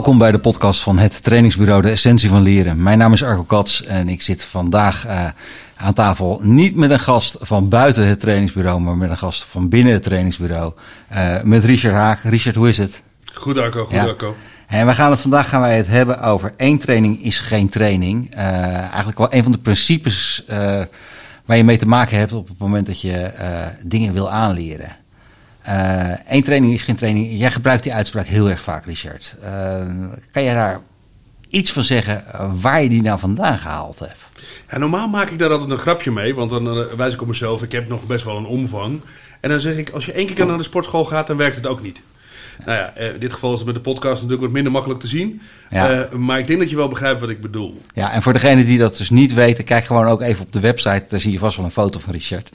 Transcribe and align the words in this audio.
Welkom 0.00 0.18
bij 0.18 0.32
de 0.32 0.38
podcast 0.38 0.82
van 0.82 0.98
het 0.98 1.22
trainingsbureau 1.22 1.82
De 1.82 1.90
Essentie 1.90 2.28
van 2.28 2.42
Leren. 2.42 2.82
Mijn 2.82 2.98
naam 2.98 3.12
is 3.12 3.24
Arco 3.24 3.42
Kats 3.42 3.84
en 3.84 4.08
ik 4.08 4.22
zit 4.22 4.44
vandaag 4.44 5.06
uh, 5.06 5.24
aan 5.76 5.92
tafel 5.92 6.40
niet 6.42 6.76
met 6.76 6.90
een 6.90 7.00
gast 7.00 7.36
van 7.40 7.68
buiten 7.68 8.06
het 8.06 8.20
trainingsbureau, 8.20 8.80
maar 8.80 8.96
met 8.96 9.10
een 9.10 9.18
gast 9.18 9.44
van 9.44 9.68
binnen 9.68 9.92
het 9.92 10.02
trainingsbureau. 10.02 10.72
Uh, 11.12 11.42
met 11.42 11.64
Richard 11.64 11.94
Haak. 11.94 12.22
Richard, 12.22 12.56
hoe 12.56 12.68
is 12.68 12.78
het? 12.78 13.02
Goed 13.32 13.58
Arco, 13.58 13.84
goed 13.84 13.94
ja. 13.94 14.04
Arco. 14.04 14.36
En 14.66 14.86
we 14.86 14.94
gaan 14.94 15.10
het 15.10 15.20
vandaag 15.20 15.48
gaan 15.48 15.60
wij 15.60 15.76
het 15.76 15.86
hebben 15.86 16.20
over 16.20 16.52
één 16.56 16.78
training 16.78 17.24
is 17.24 17.40
geen 17.40 17.68
training. 17.68 18.34
Uh, 18.34 18.40
eigenlijk 18.76 19.18
wel 19.18 19.34
een 19.34 19.42
van 19.42 19.52
de 19.52 19.58
principes 19.58 20.44
waar 21.44 21.56
je 21.56 21.64
mee 21.64 21.78
te 21.78 21.88
maken 21.88 22.18
hebt 22.18 22.32
op 22.32 22.48
het 22.48 22.58
moment 22.58 22.86
dat 22.86 23.00
je 23.00 23.32
dingen 23.82 24.12
wil 24.12 24.30
aanleren. 24.30 24.96
Eén 25.62 26.38
uh, 26.38 26.42
training 26.42 26.72
is 26.72 26.82
geen 26.82 26.96
training. 26.96 27.38
Jij 27.38 27.50
gebruikt 27.50 27.82
die 27.82 27.94
uitspraak 27.94 28.26
heel 28.26 28.50
erg 28.50 28.62
vaak, 28.62 28.84
Richard. 28.84 29.36
Uh, 29.42 29.48
kan 30.32 30.42
jij 30.42 30.54
daar 30.54 30.80
iets 31.48 31.72
van 31.72 31.84
zeggen 31.84 32.24
waar 32.60 32.82
je 32.82 32.88
die 32.88 33.02
nou 33.02 33.18
vandaan 33.18 33.58
gehaald 33.58 33.98
hebt? 33.98 34.18
Ja, 34.70 34.78
normaal 34.78 35.08
maak 35.08 35.30
ik 35.30 35.38
daar 35.38 35.50
altijd 35.50 35.70
een 35.70 35.78
grapje 35.78 36.10
mee, 36.10 36.34
want 36.34 36.50
dan 36.50 36.96
wijs 36.96 37.12
ik 37.12 37.20
op 37.20 37.28
mezelf. 37.28 37.62
Ik 37.62 37.72
heb 37.72 37.88
nog 37.88 38.06
best 38.06 38.24
wel 38.24 38.36
een 38.36 38.46
omvang. 38.46 39.00
En 39.40 39.50
dan 39.50 39.60
zeg 39.60 39.76
ik, 39.76 39.90
als 39.90 40.06
je 40.06 40.12
één 40.12 40.34
keer 40.34 40.46
naar 40.46 40.56
de 40.56 40.62
sportschool 40.62 41.04
gaat, 41.04 41.26
dan 41.26 41.36
werkt 41.36 41.56
het 41.56 41.66
ook 41.66 41.82
niet. 41.82 42.00
Nou 42.64 42.78
ja, 42.78 42.94
in 42.96 43.18
dit 43.18 43.32
geval 43.32 43.52
is 43.52 43.56
het 43.56 43.66
met 43.66 43.74
de 43.74 43.80
podcast 43.80 44.14
natuurlijk 44.14 44.42
wat 44.42 44.50
minder 44.50 44.72
makkelijk 44.72 45.00
te 45.00 45.06
zien. 45.06 45.40
Ja. 45.70 46.08
Uh, 46.12 46.18
maar 46.18 46.38
ik 46.38 46.46
denk 46.46 46.58
dat 46.58 46.70
je 46.70 46.76
wel 46.76 46.88
begrijpt 46.88 47.20
wat 47.20 47.30
ik 47.30 47.40
bedoel. 47.40 47.80
Ja, 47.94 48.12
en 48.12 48.22
voor 48.22 48.32
degenen 48.32 48.66
die 48.66 48.78
dat 48.78 48.96
dus 48.96 49.10
niet 49.10 49.34
weten, 49.34 49.64
kijk 49.64 49.84
gewoon 49.84 50.06
ook 50.06 50.20
even 50.20 50.44
op 50.44 50.52
de 50.52 50.60
website. 50.60 51.04
Daar 51.08 51.20
zie 51.20 51.32
je 51.32 51.38
vast 51.38 51.56
wel 51.56 51.64
een 51.64 51.70
foto 51.70 51.98
van 51.98 52.12
Richard. 52.12 52.50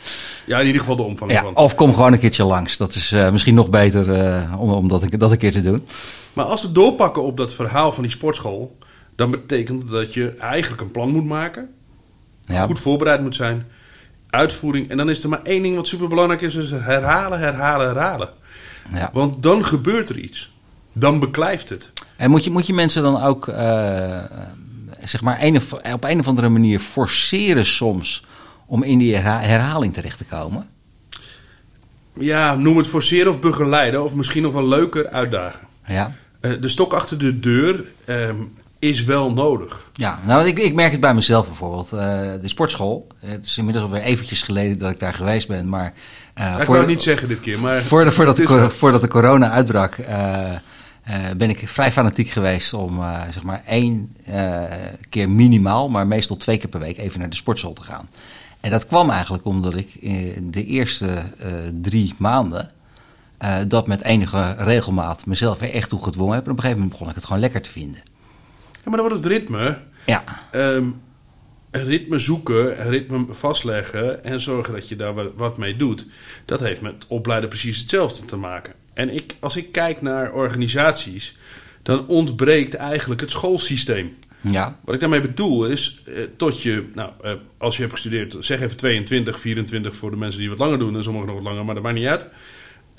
Ja, 0.46 0.60
in 0.60 0.66
ieder 0.66 0.82
geval 0.82 0.96
de 0.96 1.04
omvang. 1.04 1.32
Ja, 1.32 1.46
of 1.54 1.76
kom 1.76 1.94
gewoon 1.94 2.14
een 2.14 2.20
keertje 2.20 2.44
langs. 2.44 2.78
Dat 2.78 2.96
is 2.96 3.12
uh, 3.12 3.32
misschien 3.32 3.56
nog 3.56 3.70
beter 3.70 4.08
uh, 4.08 4.62
om, 4.62 4.72
om 4.72 4.88
dat, 4.88 5.04
dat 5.10 5.32
een 5.32 5.38
keer 5.38 5.52
te 5.52 5.62
doen. 5.62 5.88
Maar 6.34 6.46
als 6.46 6.62
we 6.62 6.72
doorpakken 6.72 7.24
op 7.24 7.38
dat 7.38 7.54
verhaal 7.54 7.92
van 7.92 8.04
die 8.04 8.12
sportschool, 8.12 8.78
dan 9.16 9.32
betekent 9.32 9.90
dat 9.90 10.14
je 10.14 10.36
eigenlijk 10.40 10.82
een 10.82 10.92
plan 10.92 11.10
moet 11.10 11.26
maken. 11.26 11.70
Ja. 12.46 12.66
Goed 12.66 12.80
voorbereid 12.80 13.22
moet 13.22 13.36
zijn. 13.36 13.66
Uitvoering. 14.30 14.90
En 14.90 14.98
dan 14.98 15.10
is 15.10 15.24
er 15.24 15.30
maar 15.30 15.44
één 15.44 15.64
ding 15.64 15.76
wat 15.76 15.88
super 15.88 16.08
belangrijk 16.08 16.42
is: 16.42 16.56
is 16.56 16.72
herhalen, 16.72 17.40
herhalen, 17.40 17.88
herhalen. 17.88 18.30
Ja. 18.94 19.10
Want 19.14 19.44
dan 19.44 19.66
gebeurt 19.66 20.10
er 20.10 20.20
iets. 20.20 20.54
Dan 20.94 21.20
beklijft 21.20 21.70
het. 21.70 21.92
En 22.16 22.30
moet 22.30 22.44
je, 22.44 22.52
moet 22.52 22.68
je 22.68 22.74
mensen 22.74 23.04
dan 23.04 23.22
ook, 23.22 23.48
uh, 23.48 24.24
zeg 25.04 25.22
maar, 25.22 25.38
een 25.42 25.58
of, 25.58 25.74
op 25.74 26.04
een 26.04 26.20
of 26.20 26.28
andere 26.28 26.50
manier 26.50 26.80
forceren 26.80 27.66
soms 27.66 28.26
om 28.66 28.84
in 28.84 28.98
die 28.98 29.16
herhaling 29.16 29.94
terecht 29.94 30.18
te 30.18 30.26
komen? 30.26 30.68
Ja, 32.14 32.56
noem 32.56 32.78
het 32.78 32.88
forceren 32.88 33.32
of 33.32 33.40
begeleiden, 33.40 34.04
of 34.04 34.16
misschien 34.16 34.44
nog 34.44 34.54
wel 34.54 34.68
leuker 34.68 35.10
uitdagen. 35.10 35.68
Ja. 35.86 36.16
Uh, 36.42 36.62
de 36.62 36.68
stok 36.68 36.94
achter 36.94 37.18
de 37.18 37.40
deur 37.40 37.86
uh, 38.06 38.30
is 38.90 39.04
wel 39.04 39.34
nodig. 39.34 39.90
Ja, 39.94 40.20
nou, 40.26 40.48
ik, 40.48 40.60
ik 40.60 40.74
merk 40.74 40.92
het 40.92 41.00
bij 41.00 41.14
mezelf 41.14 41.48
bijvoorbeeld. 41.48 41.94
Uh, 41.94 42.00
de 42.42 42.48
sportschool, 42.48 43.08
het 43.20 43.46
is 43.46 43.58
inmiddels 43.58 43.86
alweer 43.86 44.02
eventjes 44.02 44.42
geleden 44.42 44.78
dat 44.78 44.92
ik 44.92 45.00
daar 45.00 45.14
geweest 45.14 45.48
ben, 45.48 45.70
maar 45.70 45.94
uh, 46.40 46.56
ik 46.60 46.68
wou 46.68 46.80
het 46.80 46.88
niet 46.88 47.02
zeggen 47.02 47.28
dit 47.28 47.40
keer, 47.40 47.60
maar... 47.60 47.82
Voordat, 47.82 48.14
voordat, 48.14 48.36
de, 48.36 48.70
voordat 48.70 49.02
de 49.02 49.08
corona 49.08 49.50
uitbrak, 49.50 49.98
uh, 49.98 50.52
ben 51.38 51.50
ik 51.50 51.70
vrij 51.70 51.92
fanatiek 51.92 52.30
geweest 52.30 52.74
om 52.74 53.02
zeg 53.34 53.44
maar 53.44 53.64
één 53.68 54.16
keer 55.10 55.30
minimaal, 55.30 55.90
maar 55.90 56.08
meestal 56.08 56.38
twee 56.38 56.58
keer 56.58 56.70
per 56.70 56.80
week 56.80 56.98
even 56.98 57.20
naar 57.20 57.30
de 57.30 57.36
sportschool 57.36 57.74
te 57.74 57.84
gaan. 57.84 58.10
En 58.60 58.72
dat 58.72 58.88
kwam 58.88 59.10
eigenlijk 59.10 59.46
omdat 59.46 59.76
ik 59.76 59.96
in 59.96 60.52
de 60.52 60.66
eerste 60.66 61.24
drie 61.82 62.14
maanden 62.18 62.72
dat 63.68 63.88
met 63.88 64.04
enige 64.04 64.56
regelmaat 64.58 65.26
mezelf 65.26 65.62
er 65.62 65.74
echt 65.74 65.90
toe 65.90 66.04
gedwongen 66.04 66.36
heb. 66.36 66.46
En 66.46 66.52
op 66.52 66.58
een 66.58 66.64
gegeven 66.64 66.82
moment 66.82 67.00
begon 67.00 67.10
ik 67.10 67.20
het 67.20 67.26
gewoon 67.26 67.42
lekker 67.42 67.62
te 67.62 67.72
vinden. 67.72 68.02
Ja, 68.86 68.92
maar 68.92 69.00
dan 69.00 69.10
wordt 69.10 69.24
het 69.24 69.34
ritme. 69.34 69.78
Ja. 70.06 70.24
Um, 70.56 71.02
ritme 71.72 72.20
zoeken, 72.20 72.90
ritme 72.90 73.26
vastleggen 73.30 74.24
en 74.24 74.42
zorgen 74.42 74.74
dat 74.74 74.90
je 74.90 74.96
daar 74.96 75.36
wat 75.36 75.58
mee 75.58 75.76
doet. 75.76 76.08
Dat 76.46 76.60
heeft 76.60 76.82
met 76.82 77.06
opleiden 77.08 77.50
precies 77.50 77.80
hetzelfde 77.80 78.26
te 78.26 78.36
maken. 78.36 78.74
En 78.94 79.16
ik, 79.16 79.36
als 79.40 79.56
ik 79.56 79.72
kijk 79.72 80.02
naar 80.02 80.34
organisaties, 80.34 81.38
dan 81.82 82.08
ontbreekt 82.08 82.74
eigenlijk 82.74 83.22
het 83.22 83.32
schoolsysteem. 83.32 84.16
Ja. 84.42 84.80
Wat 84.84 84.96
ik 84.96 85.02
daarmee 85.02 85.22
bedoel 85.22 85.66
is, 85.66 86.02
eh, 86.06 86.14
tot 86.38 86.62
je, 86.62 86.90
nou, 86.94 87.12
eh, 87.22 87.32
als 87.58 87.76
je 87.76 87.82
hebt 87.82 87.94
gestudeerd, 87.94 88.36
zeg 88.40 88.62
even 88.62 88.78
22, 88.78 89.40
24 89.40 89.96
voor 89.96 90.12
de 90.12 90.18
mensen 90.18 90.40
die 90.40 90.50
wat 90.50 90.60
langer 90.60 90.80
doen 90.80 90.96
en 90.96 91.04
sommigen 91.04 91.28
nog 91.28 91.36
wat 91.36 91.46
langer, 91.46 91.66
maar 91.66 91.76
dat 91.76 91.84
maakt 91.84 91.96
niet 91.96 92.08
uit. 92.08 92.28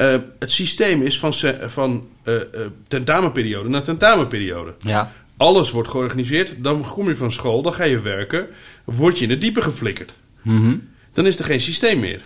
Uh, 0.01 0.21
het 0.39 0.51
systeem 0.51 1.03
is 1.03 1.19
van, 1.19 1.33
van 1.61 2.09
uh, 2.25 2.35
uh, 2.35 2.41
tentamenperiode 2.89 3.69
naar 3.69 3.83
tentamenperiode. 3.83 4.75
Ja 4.79 5.13
alles 5.37 5.71
wordt 5.71 5.89
georganiseerd. 5.89 6.55
Dan 6.59 6.87
kom 6.93 7.09
je 7.09 7.17
van 7.17 7.33
school, 7.33 7.63
dan 7.63 7.75
ga 7.75 7.85
je 7.85 8.01
werken. 8.01 8.47
Word 8.85 9.19
je 9.19 9.25
in 9.25 9.31
het 9.31 9.41
diepe 9.41 9.63
geflikkerd. 9.63 10.15
Mm 10.43 10.61
-hmm. 10.61 10.89
Dan 11.13 11.27
is 11.27 11.39
er 11.39 11.45
geen 11.45 11.61
systeem 11.61 12.01
meer. 12.01 12.21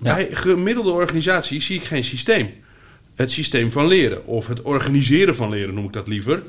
Ja. 0.00 0.14
Bij 0.14 0.28
gemiddelde 0.30 0.90
organisaties 0.90 1.66
zie 1.66 1.76
ik 1.76 1.84
geen 1.84 2.04
systeem. 2.04 2.50
Het 3.14 3.30
systeem 3.30 3.70
van 3.70 3.86
leren. 3.86 4.26
Of 4.26 4.46
het 4.46 4.62
organiseren 4.62 5.34
van 5.34 5.50
leren 5.50 5.74
noem 5.74 5.84
ik 5.84 5.92
dat 5.92 6.08
liever. 6.08 6.42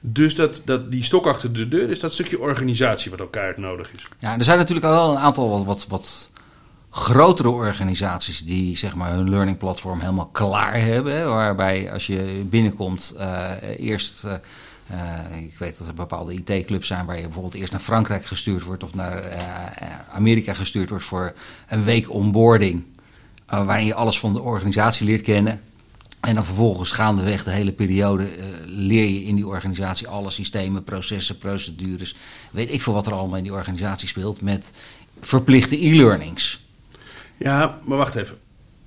Dus 0.00 0.34
dat, 0.34 0.62
dat, 0.64 0.90
die 0.90 1.04
stok 1.04 1.26
achter 1.26 1.52
de 1.52 1.68
deur 1.68 1.90
is 1.90 2.00
dat 2.00 2.12
stukje 2.12 2.40
organisatie 2.40 3.10
wat 3.10 3.20
elkaar 3.20 3.54
nodig 3.56 3.90
is. 3.96 4.06
Ja, 4.18 4.38
er 4.38 4.44
zijn 4.44 4.58
natuurlijk 4.58 4.86
al 4.86 4.92
wel 4.92 5.10
een 5.10 5.22
aantal 5.22 5.50
wat, 5.50 5.64
wat, 5.64 5.86
wat 5.88 6.30
grotere 6.90 7.48
organisaties 7.48 8.44
die 8.44 8.76
zeg 8.76 8.94
maar 8.94 9.12
hun 9.12 9.30
learning 9.30 9.58
platform 9.58 10.00
helemaal 10.00 10.26
klaar 10.32 10.80
hebben. 10.80 11.28
Waarbij 11.28 11.92
als 11.92 12.06
je 12.06 12.42
binnenkomt 12.44 13.14
uh, 13.18 13.50
eerst... 13.76 14.24
Uh, 14.24 14.32
uh, 14.92 15.42
ik 15.42 15.58
weet 15.58 15.78
dat 15.78 15.88
er 15.88 15.94
bepaalde 15.94 16.34
IT-clubs 16.34 16.86
zijn 16.86 17.06
waar 17.06 17.16
je 17.16 17.22
bijvoorbeeld 17.22 17.54
eerst 17.54 17.72
naar 17.72 17.80
Frankrijk 17.80 18.24
gestuurd 18.24 18.62
wordt 18.62 18.82
of 18.82 18.94
naar 18.94 19.24
uh, 19.24 19.34
Amerika 20.12 20.54
gestuurd 20.54 20.90
wordt 20.90 21.04
voor 21.04 21.32
een 21.68 21.84
week 21.84 22.10
onboarding. 22.10 22.84
Uh, 23.52 23.66
waarin 23.66 23.86
je 23.86 23.94
alles 23.94 24.18
van 24.18 24.32
de 24.32 24.40
organisatie 24.40 25.06
leert 25.06 25.22
kennen. 25.22 25.60
En 26.20 26.34
dan 26.34 26.44
vervolgens 26.44 26.90
gaandeweg 26.90 27.44
de 27.44 27.50
hele 27.50 27.72
periode 27.72 28.28
leer 28.64 29.08
je 29.08 29.24
in 29.24 29.34
die 29.34 29.46
organisatie 29.46 30.08
alle 30.08 30.30
systemen, 30.30 30.84
processen, 30.84 31.38
procedures. 31.38 32.16
Weet 32.50 32.72
ik 32.72 32.82
veel 32.82 32.92
wat 32.92 33.06
er 33.06 33.12
allemaal 33.12 33.36
in 33.36 33.42
die 33.42 33.52
organisatie 33.52 34.08
speelt 34.08 34.40
met 34.40 34.72
verplichte 35.20 35.86
e-learnings. 35.86 36.64
Ja, 37.36 37.78
maar 37.84 37.98
wacht 37.98 38.14
even. 38.14 38.38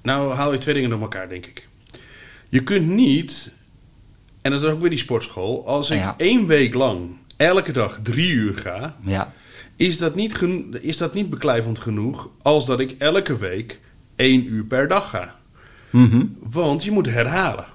Nou 0.01 0.33
haal 0.33 0.51
je 0.51 0.57
twee 0.57 0.73
dingen 0.73 0.89
door 0.89 1.01
elkaar, 1.01 1.29
denk 1.29 1.45
ik. 1.45 1.67
Je 2.49 2.63
kunt 2.63 2.87
niet 2.87 3.51
en 4.43 4.51
dat 4.51 4.63
is 4.63 4.69
ook 4.69 4.79
weer 4.79 4.89
die 4.89 4.99
sportschool. 4.99 5.67
Als 5.67 5.89
ik 5.89 5.97
ja. 5.97 6.13
één 6.17 6.47
week 6.47 6.73
lang 6.73 7.09
elke 7.37 7.71
dag 7.71 7.99
drie 8.03 8.31
uur 8.31 8.57
ga, 8.57 8.95
ja. 9.01 9.33
is, 9.75 9.97
dat 9.97 10.15
niet 10.15 10.41
is 10.81 10.97
dat 10.97 11.13
niet 11.13 11.29
beklijvend 11.29 11.79
genoeg 11.79 12.29
als 12.41 12.65
dat 12.65 12.79
ik 12.79 12.95
elke 12.97 13.37
week 13.37 13.79
één 14.15 14.45
uur 14.47 14.63
per 14.63 14.87
dag 14.87 15.09
ga. 15.09 15.35
Mm 15.89 16.09
-hmm. 16.09 16.37
Want 16.39 16.83
je 16.83 16.91
moet 16.91 17.09
herhalen. 17.09 17.65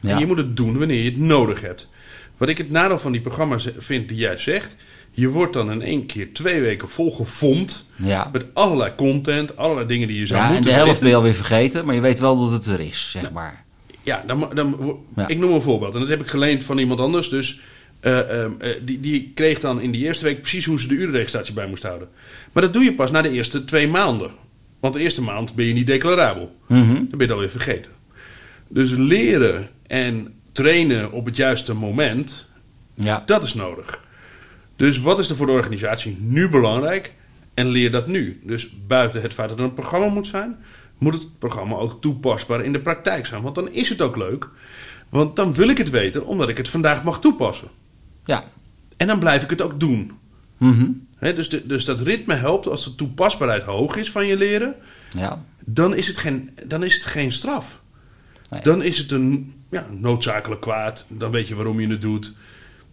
Ja. 0.00 0.10
En 0.10 0.18
je 0.18 0.26
moet 0.26 0.36
het 0.36 0.56
doen 0.56 0.78
wanneer 0.78 1.02
je 1.02 1.10
het 1.10 1.18
nodig 1.18 1.60
hebt. 1.60 1.88
Wat 2.36 2.48
ik 2.48 2.58
het 2.58 2.70
nadeel 2.70 2.98
van 2.98 3.12
die 3.12 3.20
programma's 3.20 3.68
vind 3.76 4.08
die 4.08 4.18
jij 4.18 4.38
zegt. 4.38 4.76
Je 5.10 5.28
wordt 5.28 5.52
dan 5.52 5.72
in 5.72 5.82
één 5.82 6.06
keer 6.06 6.32
twee 6.32 6.60
weken 6.60 6.88
volgefomd. 6.88 7.90
Ja. 7.96 8.28
Met 8.32 8.44
allerlei 8.52 8.94
content, 8.94 9.56
allerlei 9.56 9.86
dingen 9.86 10.08
die 10.08 10.18
je 10.18 10.26
zou 10.26 10.40
ja, 10.40 10.46
moeten 10.46 10.70
en 10.70 10.78
de 10.78 10.84
helft 10.84 11.00
ben 11.00 11.08
je 11.08 11.14
alweer 11.14 11.34
vergeten, 11.34 11.84
maar 11.84 11.94
je 11.94 12.00
weet 12.00 12.18
wel 12.18 12.38
dat 12.38 12.52
het 12.52 12.66
er 12.66 12.80
is, 12.80 13.10
zeg 13.10 13.22
nou, 13.22 13.34
maar. 13.34 13.64
Ja, 14.06 14.24
dan, 14.26 14.50
dan, 14.54 15.00
ja. 15.16 15.28
ik 15.28 15.38
noem 15.38 15.52
een 15.52 15.62
voorbeeld. 15.62 15.94
En 15.94 16.00
dat 16.00 16.08
heb 16.08 16.20
ik 16.20 16.26
geleend 16.26 16.64
van 16.64 16.78
iemand 16.78 17.00
anders. 17.00 17.28
Dus 17.28 17.60
uh, 18.02 18.18
uh, 18.18 18.46
die, 18.82 19.00
die 19.00 19.32
kreeg 19.34 19.60
dan 19.60 19.80
in 19.80 19.90
die 19.90 20.04
eerste 20.04 20.24
week 20.24 20.40
precies 20.40 20.64
hoe 20.64 20.80
ze 20.80 20.88
de 20.88 20.94
urenregistratie 20.94 21.54
bij 21.54 21.66
moest 21.66 21.82
houden. 21.82 22.08
Maar 22.52 22.62
dat 22.62 22.72
doe 22.72 22.84
je 22.84 22.94
pas 22.94 23.10
na 23.10 23.22
de 23.22 23.30
eerste 23.30 23.64
twee 23.64 23.88
maanden. 23.88 24.30
Want 24.80 24.94
de 24.94 25.00
eerste 25.00 25.22
maand 25.22 25.54
ben 25.54 25.64
je 25.64 25.72
niet 25.72 25.86
declarabel. 25.86 26.56
Mm 26.66 26.82
-hmm. 26.82 26.94
Dan 26.94 27.08
ben 27.08 27.18
je 27.18 27.24
het 27.24 27.32
alweer 27.32 27.50
vergeten. 27.50 27.92
Dus 28.68 28.90
leren 28.90 29.68
en 29.86 30.34
trainen 30.52 31.12
op 31.12 31.24
het 31.24 31.36
juiste 31.36 31.74
moment, 31.74 32.48
ja. 32.94 33.22
dat 33.26 33.42
is 33.42 33.54
nodig. 33.54 34.04
Dus 34.76 35.00
wat 35.00 35.18
is 35.18 35.28
er 35.28 35.36
voor 35.36 35.46
de 35.46 35.52
organisatie 35.52 36.16
nu 36.20 36.48
belangrijk? 36.48 37.12
En 37.54 37.68
leer 37.68 37.90
dat 37.90 38.06
nu. 38.06 38.40
Dus 38.42 38.68
buiten 38.86 39.22
het 39.22 39.34
feit 39.34 39.48
dat 39.48 39.58
er 39.58 39.64
een 39.64 39.74
programma 39.74 40.08
moet 40.08 40.26
zijn, 40.26 40.56
moet 40.98 41.14
het 41.14 41.38
programma 41.38 41.76
ook 41.76 42.00
toepasbaar 42.00 42.64
in 42.64 42.72
de 42.72 42.80
praktijk 42.80 43.26
zijn. 43.26 43.42
Want 43.42 43.54
dan 43.54 43.72
is 43.72 43.88
het 43.88 44.00
ook 44.00 44.16
leuk. 44.16 44.48
Want 45.08 45.36
dan 45.36 45.54
wil 45.54 45.68
ik 45.68 45.78
het 45.78 45.90
weten, 45.90 46.26
omdat 46.26 46.48
ik 46.48 46.56
het 46.56 46.68
vandaag 46.68 47.04
mag 47.04 47.20
toepassen. 47.20 47.68
Ja. 48.24 48.44
En 48.96 49.06
dan 49.06 49.18
blijf 49.18 49.42
ik 49.42 49.50
het 49.50 49.62
ook 49.62 49.80
doen. 49.80 50.12
Mm 50.56 50.72
-hmm. 50.72 51.06
He, 51.16 51.34
dus, 51.34 51.48
de, 51.48 51.66
dus 51.66 51.84
dat 51.84 52.00
ritme 52.00 52.34
helpt 52.34 52.66
als 52.66 52.84
de 52.84 52.94
toepasbaarheid 52.94 53.62
hoog 53.62 53.96
is 53.96 54.10
van 54.10 54.26
je 54.26 54.36
leren. 54.36 54.74
Ja. 55.12 55.44
Dan 55.64 55.94
is 55.94 56.06
het 56.06 56.18
geen, 56.18 56.50
dan 56.64 56.84
is 56.84 56.94
het 56.94 57.04
geen 57.04 57.32
straf. 57.32 57.80
Nee. 58.50 58.60
Dan 58.60 58.82
is 58.82 58.98
het 58.98 59.12
een 59.12 59.54
ja, 59.70 59.86
noodzakelijk 59.90 60.60
kwaad. 60.60 61.06
Dan 61.08 61.30
weet 61.30 61.48
je 61.48 61.54
waarom 61.54 61.80
je 61.80 61.88
het 61.88 62.02
doet. 62.02 62.32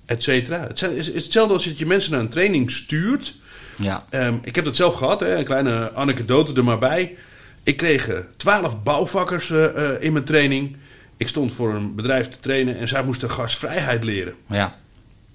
Et 0.05 0.23
cetera. 0.23 0.67
Het 0.67 0.81
is 0.81 1.07
hetzelfde 1.07 1.53
als 1.53 1.65
dat 1.65 1.79
je 1.79 1.85
mensen 1.85 2.11
naar 2.11 2.19
een 2.19 2.29
training 2.29 2.71
stuurt. 2.71 3.35
Ja. 3.77 4.05
Um, 4.11 4.39
ik 4.43 4.55
heb 4.55 4.65
dat 4.65 4.75
zelf 4.75 4.95
gehad. 4.95 5.19
Hè, 5.19 5.37
een 5.37 5.43
kleine 5.43 5.93
anekdote 5.93 6.53
er 6.53 6.63
maar 6.63 6.79
bij. 6.79 7.17
Ik 7.63 7.77
kreeg 7.77 8.09
twaalf 8.37 8.83
bouwvakkers 8.83 9.49
uh, 9.49 9.57
uh, 9.57 9.89
in 10.01 10.13
mijn 10.13 10.25
training. 10.25 10.77
Ik 11.17 11.27
stond 11.27 11.51
voor 11.51 11.73
een 11.73 11.95
bedrijf 11.95 12.27
te 12.27 12.39
trainen 12.39 12.77
en 12.77 12.87
zij 12.87 13.03
moesten 13.03 13.29
gastvrijheid 13.29 14.03
leren. 14.03 14.33
Ja. 14.47 14.79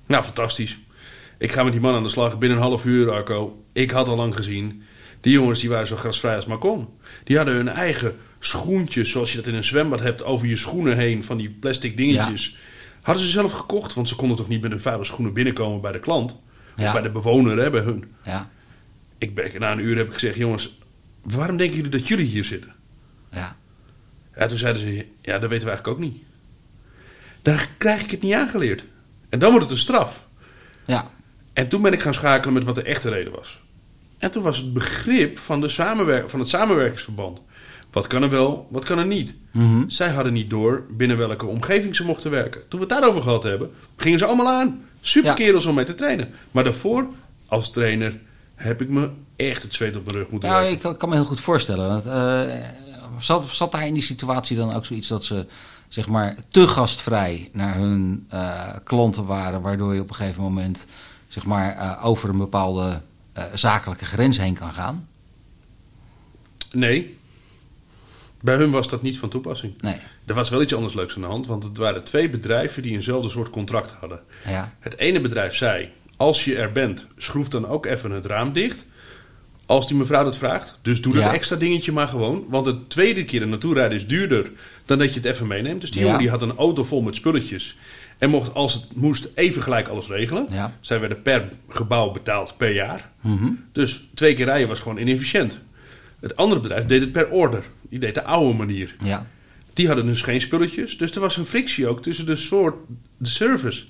Nou, 0.07 0.25
fantastisch. 0.25 0.79
Ik 1.39 1.53
ga 1.53 1.63
met 1.63 1.73
die 1.73 1.81
man 1.81 1.95
aan 1.95 2.03
de 2.03 2.09
slag 2.09 2.39
binnen 2.39 2.59
een 2.59 2.65
half 2.65 2.85
uur, 2.85 3.11
Arco. 3.11 3.65
Ik 3.73 3.91
had 3.91 4.09
al 4.09 4.17
lang 4.17 4.35
gezien. 4.35 4.83
Die 5.21 5.33
jongens 5.33 5.61
die 5.61 5.69
waren 5.69 5.87
zo 5.87 5.97
gasvrij 5.97 6.37
als 6.37 6.47
maar 6.47 6.59
kon. 6.59 6.89
Die 7.25 7.37
hadden 7.37 7.55
hun 7.55 7.69
eigen 7.69 8.17
schoentjes, 8.39 9.11
zoals 9.11 9.31
je 9.31 9.37
dat 9.37 9.47
in 9.47 9.55
een 9.55 9.65
zwembad 9.65 10.01
hebt, 10.01 10.25
over 10.25 10.47
je 10.47 10.57
schoenen 10.57 10.97
heen, 10.97 11.25
van 11.25 11.37
die 11.37 11.51
plastic 11.51 11.97
dingetjes. 11.97 12.57
Hadden 13.01 13.25
ze 13.25 13.31
zelf 13.31 13.53
gekocht, 13.53 13.95
want 13.95 14.09
ze 14.09 14.17
konden 14.17 14.37
toch 14.37 14.49
niet 14.49 14.61
met 14.61 14.71
hun 14.71 14.81
vuile 14.81 15.05
schoenen 15.05 15.33
binnenkomen 15.33 15.81
bij 15.81 15.93
de 15.93 16.01
klant. 16.01 16.37
Of 16.77 16.93
bij 16.93 17.03
de 17.03 17.11
bewoner, 17.11 17.59
hè, 17.59 17.71
bij 17.71 17.81
hun. 17.81 18.13
Ja. 18.25 18.51
Ik 19.19 19.35
ben, 19.35 19.51
na 19.59 19.73
een 19.73 19.85
uur 19.85 19.97
heb 19.97 20.07
ik 20.07 20.13
gezegd, 20.13 20.37
jongens, 20.37 20.79
waarom 21.35 21.57
denken 21.57 21.77
jullie 21.77 21.91
dat 21.91 22.09
jullie 22.09 22.27
hier 22.27 22.45
zitten? 22.45 22.75
Ja. 23.31 23.57
Ja, 24.37 24.47
toen 24.47 24.59
zeiden 24.59 24.83
ze, 24.83 25.07
ja, 25.21 25.39
dat 25.39 25.51
weten 25.51 25.67
we 25.67 25.71
eigenlijk 25.73 25.89
ook 25.89 25.99
niet. 25.99 26.23
Daar 27.43 27.69
krijg 27.79 28.03
ik 28.03 28.11
het 28.11 28.23
niet 28.23 28.35
aangeleerd. 28.35 28.85
En 29.29 29.39
dan 29.39 29.51
wordt 29.51 29.65
het 29.65 29.75
een 29.75 29.83
straf. 29.83 30.27
Ja. 30.85 31.11
En 31.53 31.69
toen 31.69 31.83
ben 31.83 31.93
ik 31.93 32.01
gaan 32.01 32.15
schakelen 32.15 32.55
met 32.55 32.65
wat 32.65 32.75
de 32.75 32.83
echte 32.83 33.09
reden 33.09 33.33
was. 33.33 33.61
En 34.19 34.31
toen 34.31 34.43
was 34.43 34.57
het 34.57 34.73
begrip 34.73 35.39
van, 35.39 35.61
de 35.61 35.69
samenwer 35.69 36.29
van 36.29 36.41
het 36.41 36.49
samenwerkingsverband. 36.49 37.41
Wat 37.91 38.07
kan 38.07 38.23
er 38.23 38.31
wel, 38.31 38.69
wat 38.71 38.85
kan 38.85 38.99
er 38.99 39.07
niet? 39.07 39.35
Mhm. 39.53 39.89
Zij 39.89 40.09
hadden 40.09 40.33
niet 40.33 40.51
door 40.51 40.87
binnen 40.91 41.17
welke 41.17 41.47
omgeving 41.47 41.97
ze 41.97 42.05
mochten 42.05 42.31
werken. 42.31 42.61
Toen 42.69 42.81
we 42.81 42.87
het 42.87 42.95
daarover 42.95 43.23
gehad 43.23 43.43
hebben, 43.43 43.71
gingen 43.97 44.19
ze 44.19 44.25
allemaal 44.25 44.49
aan. 44.49 44.85
Super 45.01 45.35
kerels 45.35 45.67
om 45.67 45.75
mee 45.75 45.85
te 45.85 45.95
trainen. 45.95 46.31
Maar 46.51 46.65
daarvoor, 46.65 47.07
als 47.47 47.73
trainer, 47.73 48.21
heb 48.59 48.81
ik 48.81 48.89
me 48.89 49.11
echt 49.37 49.63
het 49.63 49.75
zweet 49.75 49.97
op 49.97 50.09
de 50.09 50.13
rug 50.13 50.31
moeten 50.31 50.51
werken. 50.51 50.91
ik 50.91 50.99
kan 50.99 51.09
me 51.09 51.15
heel 51.15 51.25
goed 51.25 51.41
voorstellen. 51.41 51.89
Want, 51.89 52.07
eh, 52.07 52.57
zat, 53.19 53.49
zat 53.49 53.73
daar 53.73 53.87
in 53.87 53.95
die 53.95 54.03
situatie 54.03 54.57
dan 54.57 54.75
ook 54.75 54.85
zoiets 54.85 55.09
dat 55.09 55.25
ze 55.25 55.47
zeg 55.89 56.09
maar 56.09 56.37
te 56.49 56.69
gastvrij 56.69 57.49
naar 57.53 57.75
hun 57.75 58.27
eh, 58.29 58.69
klanten 58.85 59.27
waren, 59.27 59.61
waardoor 59.61 59.95
je 59.95 60.01
op 60.01 60.09
een 60.09 60.15
gegeven 60.15 60.43
moment 60.43 60.87
zeg 61.29 61.45
maar 61.45 61.77
eh, 61.77 62.05
over 62.05 62.29
een 62.29 62.39
bepaalde 62.39 63.01
zakelijke 63.55 64.05
grens 64.05 64.39
heen 64.39 64.55
kan 64.55 64.73
gaan? 64.73 65.09
Nee. 66.73 67.17
Bij 68.41 68.57
hun 68.57 68.71
was 68.71 68.89
dat 68.89 69.03
niet 69.03 69.19
van 69.19 69.29
toepassing. 69.29 69.83
Nee. 69.83 69.97
Er 70.27 70.35
was 70.35 70.49
wel 70.49 70.63
iets 70.63 70.75
anders 70.75 70.95
leuks 70.95 71.15
aan 71.15 71.21
de 71.21 71.27
hand, 71.27 71.47
want 71.47 71.65
het 71.65 71.77
waren 71.77 72.05
twee 72.05 72.31
bedrijven 72.31 72.83
die 72.83 72.93
eenzelfde 72.93 73.29
soort 73.29 73.51
contract 73.51 73.91
hadden. 73.91 74.21
Ja. 74.47 74.73
Het 74.81 74.97
ene 74.97 75.21
bedrijf 75.21 75.55
zei: 75.55 75.91
Als 76.19 76.45
je 76.45 76.57
er 76.57 76.73
bent, 76.73 77.07
schroef 77.17 77.49
dan 77.49 77.67
ook 77.69 77.87
even 77.87 78.11
het 78.11 78.27
raam 78.27 78.53
dicht. 78.53 78.87
Als 79.67 79.87
die 79.89 79.97
mevrouw 79.97 80.25
dat 80.25 80.39
vraagt. 80.39 80.79
Dus 80.83 81.01
doe 81.03 81.15
dat 81.15 81.23
Ja. 81.23 81.33
extra 81.33 81.57
dingetje 81.57 81.93
maar 81.93 82.09
gewoon. 82.09 82.45
Want 82.49 82.65
de 82.65 82.87
tweede 82.87 83.25
keer 83.25 83.41
er 83.43 83.49
naartoe 83.49 83.75
rijden 83.75 83.97
is 83.97 84.07
duurder 84.07 84.51
dan 84.85 84.99
dat 84.99 85.15
je 85.15 85.21
het 85.21 85.29
even 85.29 85.47
meeneemt. 85.47 85.81
Dus 85.81 85.91
die 85.91 85.99
Ja. 86.01 86.05
jongen 86.07 86.21
die 86.21 86.31
had 86.31 86.43
een 86.43 86.57
auto 86.57 86.85
vol 86.85 87.03
met 87.03 87.15
spulletjes. 87.15 87.77
En 88.19 88.31
mocht, 88.31 88.55
als 88.55 88.75
het 88.75 88.85
moest, 88.95 89.29
even 89.35 89.63
gelijk 89.63 89.89
alles 89.89 90.07
regelen. 90.09 90.47
Ja. 90.51 90.77
Zij 90.81 91.01
werden 91.01 91.23
per 91.23 91.49
gebouw 91.69 92.11
betaald 92.11 92.55
per 92.57 92.73
jaar. 92.73 93.11
Mhm. 93.21 93.49
Dus 93.73 94.09
twee 94.15 94.35
keer 94.35 94.45
rijden 94.45 94.69
was 94.69 94.81
gewoon 94.81 94.99
inefficiënt. 94.99 95.61
Het 96.21 96.37
andere 96.37 96.61
bedrijf 96.61 96.87
deed 96.87 97.01
het 97.01 97.13
per 97.13 97.29
order. 97.31 97.63
Die 97.91 97.99
deed 97.99 98.15
de 98.15 98.25
oude 98.25 98.55
manier. 98.57 98.95
Ja. 99.01 99.27
Die 99.73 99.87
hadden 99.87 100.07
dus 100.07 100.23
geen 100.23 100.41
spulletjes. 100.41 100.99
Dus 100.99 101.11
er 101.11 101.21
was 101.21 101.37
een 101.37 101.47
frictie 101.47 101.89
ook 101.89 102.03
tussen 102.03 102.27
de 102.27 102.37
soort, 102.37 102.75
de 103.19 103.29
service. 103.29 103.85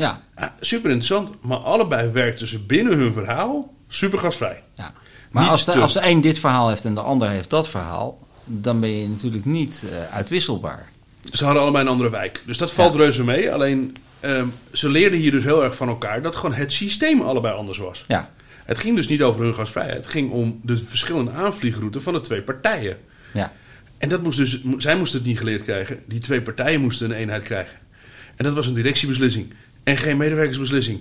Ja. 0.00 0.20
Ja, 0.36 0.54
super 0.60 0.90
interessant. 0.90 1.30
Maar 1.42 1.58
allebei 1.58 2.10
werkten 2.10 2.46
ze 2.46 2.58
binnen 2.58 2.98
hun 2.98 3.12
verhaal 3.12 3.74
super 3.88 4.18
gastvrij. 4.18 4.62
ja. 4.74 4.92
Maar 5.30 5.42
Niet 5.42 5.50
als 5.50 5.64
de, 5.64 5.72
te. 5.72 5.80
als 5.80 5.92
de 5.92 6.00
een 6.06 6.20
dit 6.20 6.38
verhaal 6.38 6.68
heeft 6.68 6.84
en 6.84 6.94
de 6.94 7.00
ander 7.00 7.28
heeft 7.28 7.50
dat 7.50 7.68
verhaal, 7.68 8.18
dan 8.44 8.80
ben 8.80 8.90
je 8.90 9.08
natuurlijk 9.08 9.44
niet 9.44 9.84
eh, 9.90 10.14
uitwisselbaar. 10.14 10.88
Ze 11.32 11.44
hadden 11.44 11.62
allebei 11.62 11.84
een 11.84 11.90
andere 11.90 12.10
wijk. 12.10 12.42
Dus 12.46 12.58
dat 12.58 12.72
valt 12.72 12.92
Ja. 12.92 12.98
reuze 12.98 13.24
mee. 13.24 13.52
Alleen 13.52 13.96
ehm, 14.20 14.46
ze 14.72 14.88
leerden 14.88 15.18
hier 15.18 15.30
dus 15.30 15.42
heel 15.44 15.64
erg 15.64 15.76
van 15.76 15.88
elkaar 15.88 16.22
dat 16.22 16.36
gewoon 16.36 16.54
het 16.54 16.72
systeem 16.72 17.20
allebei 17.20 17.54
anders 17.54 17.78
was. 17.78 18.04
Ja. 18.08 18.30
Het 18.64 18.78
ging 18.78 18.96
dus 18.96 19.08
niet 19.08 19.22
over 19.22 19.44
hun 19.44 19.54
gastvrijheid. 19.54 20.04
Het 20.04 20.12
ging 20.12 20.30
om 20.30 20.60
de 20.62 20.78
verschillende 20.78 21.30
aanvliegroutes 21.30 22.02
van 22.02 22.12
de 22.12 22.20
twee 22.20 22.42
partijen. 22.42 22.96
Ja. 23.32 23.52
En 23.98 24.08
dat 24.08 24.22
moest 24.22 24.38
dus, 24.38 24.62
zij 24.76 24.96
moesten 24.96 25.18
het 25.18 25.28
niet 25.28 25.38
geleerd 25.38 25.62
krijgen. 25.62 25.98
Die 26.06 26.20
twee 26.20 26.40
partijen 26.42 26.80
moesten 26.80 27.10
een 27.10 27.16
eenheid 27.16 27.42
krijgen. 27.42 27.78
En 28.36 28.44
dat 28.44 28.54
was 28.54 28.66
een 28.66 28.74
directiebeslissing. 28.74 29.54
En 29.82 29.96
geen 29.96 30.16
medewerkersbeslissing. 30.16 31.00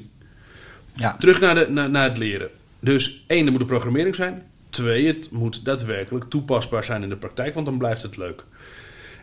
Ja. 0.95 1.15
Terug 1.19 1.39
naar, 1.39 1.55
de, 1.55 1.65
naar, 1.69 1.89
naar 1.89 2.09
het 2.09 2.17
leren. 2.17 2.49
Dus 2.79 3.23
één, 3.27 3.45
er 3.45 3.51
moet 3.51 3.61
een 3.61 3.67
programmering 3.67 4.15
zijn. 4.15 4.43
Twee, 4.69 5.07
het 5.07 5.31
moet 5.31 5.65
daadwerkelijk 5.65 6.25
toepasbaar 6.29 6.83
zijn 6.83 7.03
in 7.03 7.09
de 7.09 7.15
praktijk, 7.17 7.53
want 7.53 7.65
dan 7.65 7.77
blijft 7.77 8.01
het 8.01 8.17
leuk. 8.17 8.43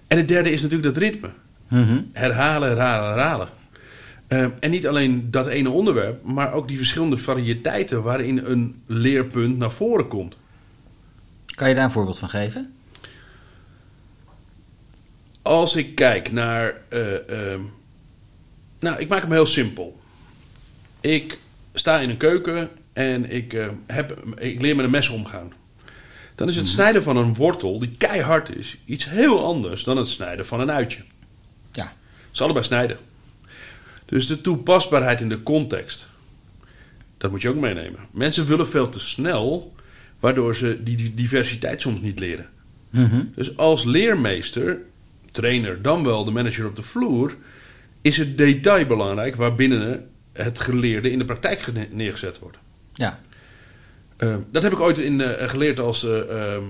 En 0.07 0.17
het 0.17 0.29
derde 0.29 0.51
is 0.51 0.63
natuurlijk 0.63 0.95
dat 0.95 1.03
ritme. 1.03 1.31
Mhm. 1.69 2.01
Herhalen, 2.13 2.69
herhalen, 2.69 3.09
herhalen. 3.09 3.49
Eh, 4.27 4.47
en 4.61 4.71
niet 4.71 4.87
alleen 4.87 5.31
dat 5.31 5.47
ene 5.47 5.71
onderwerp, 5.71 6.25
maar 6.25 6.53
ook 6.53 6.69
die 6.69 6.77
verschillende 6.77 7.17
variëteiten 7.17 8.03
waarin 8.03 8.39
een 8.45 8.83
leerpunt 8.87 9.59
naar 9.59 9.71
voren 9.71 10.09
komt. 10.09 10.37
Kan 11.47 11.69
je 11.69 11.75
daar 11.75 11.85
een 11.85 11.91
voorbeeld 11.91 12.19
van 12.19 12.29
geven? 12.29 12.73
Als 15.43 15.77
ik 15.77 15.95
kijk 15.95 16.33
naar. 16.33 16.81
eh, 16.89 17.29
ehm, 17.53 17.61
nou, 18.87 19.01
ik 19.01 19.09
maak 19.09 19.23
hem 19.23 19.33
heel 19.33 19.47
simpel. 19.47 20.01
Ik 21.01 21.39
sta 21.75 22.01
in 22.01 22.11
een 22.11 22.17
keuken 22.17 22.69
en 22.93 23.31
ik, 23.31 23.53
eh, 23.53 23.69
heb, 23.87 24.19
ik 24.39 24.61
leer 24.61 24.77
met 24.77 24.85
een 24.85 24.91
mes 24.91 25.09
omgaan. 25.09 25.53
Dan 26.35 26.49
is 26.49 26.57
het 26.57 26.69
snijden 26.69 27.03
van 27.03 27.17
een 27.17 27.35
wortel, 27.35 27.79
die 27.79 27.95
keihard 27.99 28.57
is, 28.57 28.77
iets 28.85 29.09
heel 29.09 29.45
anders 29.45 29.85
dan 29.85 29.97
het 29.97 30.09
snijden 30.09 30.47
van 30.47 30.61
een 30.61 30.71
uitje. 30.71 31.01
Ja. 31.73 31.83
Het 31.83 32.33
is 32.33 32.41
allebei 32.41 32.65
snijden. 32.65 32.99
Dus 34.05 34.27
de 34.27 34.41
toepasbaarheid 34.41 35.21
in 35.21 35.29
de 35.29 35.43
context, 35.43 36.09
dat 37.17 37.31
moet 37.31 37.43
je 37.43 37.49
ook 37.49 37.57
meenemen. 37.57 38.01
Mensen 38.11 38.47
willen 38.47 38.69
veel 38.69 38.89
te 38.89 39.01
snel, 39.01 39.75
waardoor 40.21 40.57
ze 40.57 40.83
die 40.83 40.97
die 40.97 41.15
diversiteit 41.15 41.81
soms 41.81 42.01
niet 42.01 42.19
leren. 42.19 42.49
Mhm. 42.91 43.25
Dus 43.35 43.57
als 43.57 43.85
leermeester, 43.85 44.79
trainer, 45.31 45.83
dan 45.83 46.05
wel 46.05 46.25
de 46.25 46.31
manager 46.31 46.67
op 46.67 46.77
de 46.77 46.83
vloer, 46.83 47.37
is 48.07 48.17
het 48.17 48.39
detail 48.39 48.87
belangrijk 48.87 49.37
waarbinnen 49.37 50.11
het 50.33 50.59
geleerde 50.59 51.11
in 51.11 51.19
de 51.19 51.25
praktijk 51.25 51.73
neergezet 51.93 52.39
wordt. 52.39 52.57
Ja. 52.95 53.21
Eh, 54.17 54.37
dat 54.51 54.63
heb 54.63 54.73
ik 54.73 54.81
ooit 54.81 54.99
in, 54.99 55.21
eh, 55.21 55.49
geleerd 55.49 55.81
als 55.81 56.05
eh, 56.05 56.21
ehm, 56.21 56.63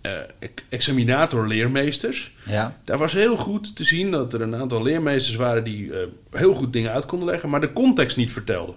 eh, 0.00 0.12
ex- 0.38 0.62
examinator-leermeesters. 0.68 2.34
Ja. 2.44 2.76
Daar 2.84 2.98
was 2.98 3.12
heel 3.12 3.36
goed 3.36 3.76
te 3.76 3.84
zien 3.84 4.10
dat 4.10 4.34
er 4.34 4.40
een 4.40 4.54
aantal 4.54 4.82
leermeesters 4.82 5.36
waren 5.36 5.64
die 5.64 5.92
heel 6.30 6.54
goed 6.54 6.72
dingen 6.72 6.92
uit 6.92 7.06
konden 7.06 7.28
leggen, 7.28 7.50
maar 7.50 7.60
de 7.60 7.72
context 7.72 8.16
niet 8.16 8.32
vertelden. 8.32 8.74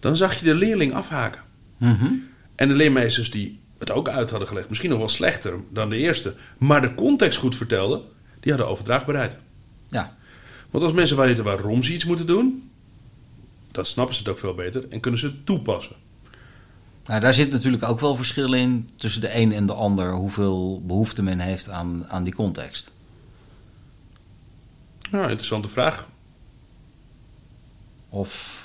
Dan 0.00 0.16
zag 0.16 0.38
je 0.38 0.44
de 0.44 0.54
leerling 0.54 0.94
afhaken. 0.94 1.42
Mhm. 1.78 2.12
En 2.54 2.68
de 2.68 2.74
leermeesters 2.74 3.30
die 3.30 3.60
het 3.78 3.90
ook 3.90 4.08
uit 4.08 4.30
hadden 4.30 4.48
gelegd, 4.48 4.68
misschien 4.68 4.90
nog 4.90 4.98
wel 4.98 5.08
slechter 5.08 5.54
dan 5.70 5.90
de 5.90 5.96
eerste, 5.96 6.34
maar 6.58 6.82
de 6.82 6.94
context 6.94 7.38
goed 7.38 7.56
vertelden, 7.56 8.02
die 8.40 8.52
hadden 8.52 8.70
overdraagbaarheid. 8.70 9.36
Ja. 9.88 10.16
Want 10.70 10.84
als 10.84 10.92
mensen 10.92 11.16
weten 11.16 11.44
waarom 11.44 11.82
ze 11.82 11.92
iets 11.92 12.04
moeten 12.04 12.26
doen, 12.26 12.70
dan 13.70 13.86
snappen 13.86 14.14
ze 14.14 14.20
het 14.20 14.30
ook 14.30 14.38
veel 14.38 14.54
beter 14.54 14.88
en 14.88 15.00
kunnen 15.00 15.20
ze 15.20 15.26
het 15.26 15.46
toepassen. 15.46 15.96
Nou, 17.04 17.20
daar 17.20 17.34
zit 17.34 17.50
natuurlijk 17.50 17.82
ook 17.82 18.00
wel 18.00 18.16
verschil 18.16 18.52
in 18.52 18.88
tussen 18.96 19.20
de 19.20 19.36
een 19.36 19.52
en 19.52 19.66
de 19.66 19.72
ander, 19.72 20.12
hoeveel 20.12 20.82
behoefte 20.86 21.22
men 21.22 21.38
heeft 21.38 21.68
aan, 21.68 22.06
aan 22.08 22.24
die 22.24 22.34
context. 22.34 22.92
Nou, 25.10 25.22
interessante 25.22 25.68
vraag. 25.68 26.08
Of, 28.08 28.58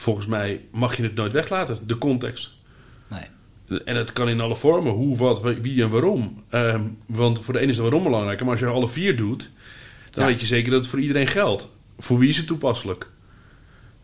Volgens 0.00 0.26
mij 0.26 0.60
mag 0.70 0.96
je 0.96 1.02
het 1.02 1.14
nooit 1.14 1.32
weglaten, 1.32 1.78
de 1.86 1.98
context. 1.98 2.50
nee. 3.08 3.82
En 3.84 3.96
het 3.96 4.12
kan 4.12 4.28
in 4.28 4.40
alle 4.40 4.56
vormen, 4.56 4.92
hoe, 4.92 5.16
wat, 5.16 5.40
wie 5.42 5.82
en 5.82 5.90
waarom. 5.90 6.42
Ehm, 6.48 6.82
want 7.06 7.40
voor 7.40 7.54
de 7.54 7.60
ene 7.60 7.70
is 7.70 7.76
de 7.76 7.82
waarom 7.82 8.02
belangrijker, 8.02 8.44
maar 8.44 8.54
als 8.54 8.64
je 8.64 8.70
alle 8.70 8.88
vier 8.88 9.16
doet, 9.16 9.50
dan 10.10 10.26
weet 10.26 10.40
je 10.40 10.46
zeker 10.46 10.70
dat 10.70 10.80
het 10.80 10.90
voor 10.90 11.00
iedereen 11.00 11.26
geldt. 11.26 11.68
Voor 11.98 12.18
wie 12.18 12.28
is 12.28 12.36
het 12.36 12.46
toepasselijk? 12.46 13.10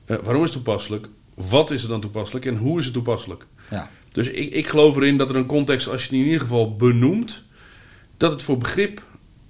Eh, 0.04 0.16
waarom 0.16 0.44
is 0.44 0.54
het 0.54 0.64
toepasselijk? 0.64 1.08
Wat 1.34 1.70
is 1.70 1.82
er 1.82 1.88
dan 1.88 2.00
toepasselijk 2.00 2.46
en 2.46 2.56
hoe 2.56 2.78
is 2.78 2.84
het 2.84 2.94
toepasselijk? 2.94 3.46
Ja. 3.70 3.90
Dus 4.12 4.28
ik, 4.28 4.52
ik 4.52 4.66
geloof 4.68 4.96
erin 4.96 5.16
dat 5.16 5.30
er 5.30 5.36
een 5.36 5.46
context, 5.46 5.88
als 5.88 6.02
je 6.04 6.08
die 6.10 6.18
in 6.20 6.24
ieder 6.26 6.40
geval 6.40 6.76
benoemt, 6.76 7.42
dat 8.16 8.32
het 8.32 8.42
voor 8.42 8.58
begrip 8.58 9.02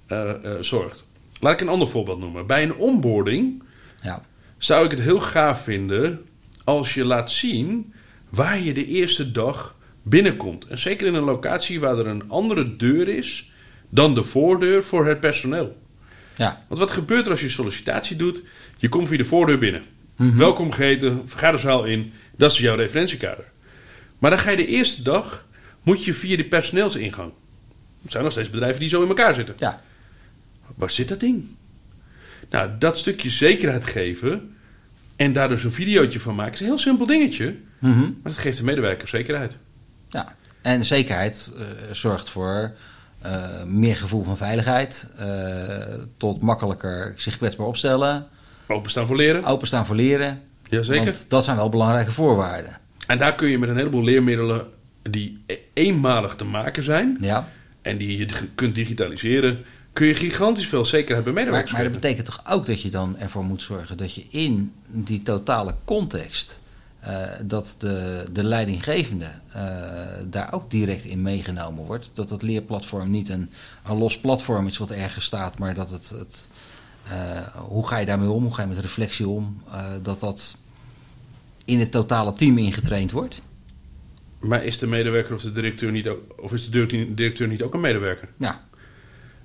eh, 0.07 0.29
eh, 0.29 0.51
zorgt. 0.61 1.05
Laat 1.39 1.53
ik 1.53 1.61
een 1.61 1.69
ander 1.69 1.87
voorbeeld 1.87 2.19
noemen. 2.19 2.45
Bij 2.47 2.63
een 2.63 2.75
onboarding 2.75 3.63
Ja. 4.01 4.21
zou 4.57 4.85
ik 4.85 4.91
het 4.91 4.99
heel 4.99 5.19
gaaf 5.19 5.63
vinden 5.63 6.25
als 6.63 6.93
je 6.93 7.05
laat 7.05 7.31
zien 7.31 7.93
waar 8.29 8.59
je 8.59 8.73
de 8.73 8.87
eerste 8.87 9.31
dag 9.31 9.75
binnenkomt. 10.03 10.67
En 10.67 10.79
zeker 10.79 11.07
in 11.07 11.13
een 11.15 11.23
locatie 11.23 11.79
waar 11.79 11.97
er 11.97 12.07
een 12.07 12.29
andere 12.29 12.75
deur 12.75 13.07
is 13.07 13.51
dan 13.89 14.15
de 14.15 14.23
voordeur 14.23 14.83
voor 14.83 15.05
het 15.07 15.19
personeel. 15.19 15.77
Ja. 16.37 16.63
Want 16.67 16.79
wat 16.79 16.91
gebeurt 16.91 17.25
er 17.25 17.31
als 17.31 17.41
je 17.41 17.49
sollicitatie 17.49 18.15
doet? 18.15 18.41
Je 18.77 18.89
komt 18.89 19.07
via 19.07 19.17
de 19.17 19.25
voordeur 19.25 19.57
binnen. 19.59 19.83
Mhm. 20.15 20.37
Welkom 20.37 20.71
geheten, 20.71 21.21
vergaderzaal 21.25 21.83
in. 21.83 22.13
Dat 22.35 22.51
is 22.51 22.57
jouw 22.57 22.75
referentiekader. 22.75 23.45
Maar 24.19 24.29
dan 24.29 24.39
ga 24.39 24.49
je 24.49 24.57
de 24.57 24.67
eerste 24.67 25.01
dag, 25.01 25.45
moet 25.81 26.05
je 26.05 26.13
via 26.13 26.37
de 26.37 26.43
personeelsingang. 26.43 27.31
Er 28.05 28.11
zijn 28.11 28.23
nog 28.23 28.31
steeds 28.31 28.49
bedrijven 28.49 28.79
die 28.79 28.89
zo 28.89 29.01
in 29.01 29.07
elkaar 29.07 29.33
zitten. 29.33 29.55
Ja. 29.57 29.81
waar 30.75 30.91
zit 30.91 31.07
dat 31.07 31.19
ding? 31.19 31.45
Nou, 32.49 32.69
dat 32.79 32.97
stukje 32.97 33.29
zekerheid 33.29 33.85
geven 33.85 34.55
en 35.15 35.33
daar 35.33 35.49
dus 35.49 35.63
een 35.63 35.71
videootje 35.71 36.19
van 36.19 36.35
maken, 36.35 36.53
is 36.53 36.59
een 36.59 36.65
heel 36.65 36.77
simpel 36.77 37.05
dingetje. 37.05 37.55
Mhm. 37.79 37.99
Maar 37.99 38.11
dat 38.23 38.37
geeft 38.37 38.57
de 38.57 38.63
medewerker 38.63 39.07
zekerheid. 39.07 39.57
Ja, 40.09 40.35
en 40.61 40.85
zekerheid 40.85 41.53
eh, 41.57 41.65
zorgt 41.91 42.29
voor 42.29 42.75
eh, 43.21 43.63
meer 43.63 43.95
gevoel 43.95 44.23
van 44.23 44.37
veiligheid, 44.37 45.11
eh, 45.17 45.27
tot 46.17 46.41
makkelijker 46.41 47.13
zich 47.17 47.37
kwetsbaar 47.37 47.67
opstellen, 47.67 48.27
Openstaan 48.67 49.07
voor 49.07 49.15
leren. 49.15 49.43
openstaan 49.43 49.85
voor 49.85 49.95
leren. 49.95 50.41
Jazeker. 50.69 51.03
Want 51.05 51.29
dat 51.29 51.43
zijn 51.43 51.57
wel 51.57 51.69
belangrijke 51.69 52.11
voorwaarden. 52.11 52.77
En 53.07 53.17
daar 53.17 53.35
kun 53.35 53.49
je 53.49 53.59
met 53.59 53.69
een 53.69 53.77
heleboel 53.77 54.03
leermiddelen 54.03 54.65
die 55.01 55.43
eenmalig 55.73 56.35
te 56.35 56.43
maken 56.45 56.83
zijn 56.83 57.17
Ja. 57.19 57.47
en 57.81 57.97
die 57.97 58.17
je 58.17 58.27
kunt 58.55 58.75
digitaliseren, 58.75 59.63
kun 59.93 60.07
je 60.07 60.13
gigantisch 60.15 60.67
veel 60.67 60.85
zekerheid 60.85 61.23
bij 61.23 61.33
Maar, 61.33 61.43
medewerkers 61.43 61.71
maar 61.73 61.83
dat 61.83 61.91
geven. 61.93 62.07
betekent 62.09 62.35
toch 62.43 62.53
ook 62.55 62.65
dat 62.65 62.81
je 62.81 62.89
dan 62.89 63.17
ervoor 63.17 63.43
moet 63.43 63.61
zorgen 63.61 63.97
dat 63.97 64.13
je 64.13 64.23
in 64.29 64.73
die 64.87 65.23
totale 65.23 65.75
context, 65.85 66.59
eh, 66.99 67.23
dat 67.43 67.75
de, 67.77 68.25
de 68.31 68.43
leidinggevende 68.43 69.29
eh, 69.53 69.61
daar 70.25 70.53
ook 70.53 70.71
direct 70.71 71.03
in 71.03 71.21
meegenomen 71.21 71.85
wordt. 71.85 72.09
Dat 72.13 72.29
dat 72.29 72.41
leerplatform 72.41 73.11
niet 73.11 73.29
een, 73.29 73.49
een 73.85 73.97
los 73.97 74.19
platform 74.19 74.67
is 74.67 74.77
wat 74.77 74.91
ergens 74.91 75.25
staat, 75.25 75.57
maar 75.59 75.73
dat 75.73 75.89
het, 75.89 76.09
het 76.09 76.49
eh, 77.09 77.41
hoe 77.55 77.87
ga 77.87 77.97
je 77.97 78.05
daarmee 78.05 78.29
om, 78.29 78.43
hoe 78.43 78.53
ga 78.53 78.61
je 78.61 78.67
met 78.67 78.77
reflectie 78.77 79.27
om, 79.27 79.61
dat 80.01 80.19
dat 80.19 80.57
in 81.65 81.79
het 81.79 81.91
totale 81.91 82.33
team 82.33 82.57
ingetraind 82.57 83.11
wordt. 83.11 83.41
Maar 84.39 84.63
is 84.63 84.77
de 84.77 84.87
medewerker 84.87 85.33
of 85.33 85.41
de 85.41 85.51
directeur 85.51 85.91
niet 85.91 86.07
ook, 86.07 86.41
of 86.41 86.53
is 86.53 86.69
de 86.69 86.85
directeur- 87.13 87.47
niet 87.47 87.61
ook 87.63 87.73
een 87.73 87.79
medewerker? 87.79 88.29
Ja, 88.37 88.65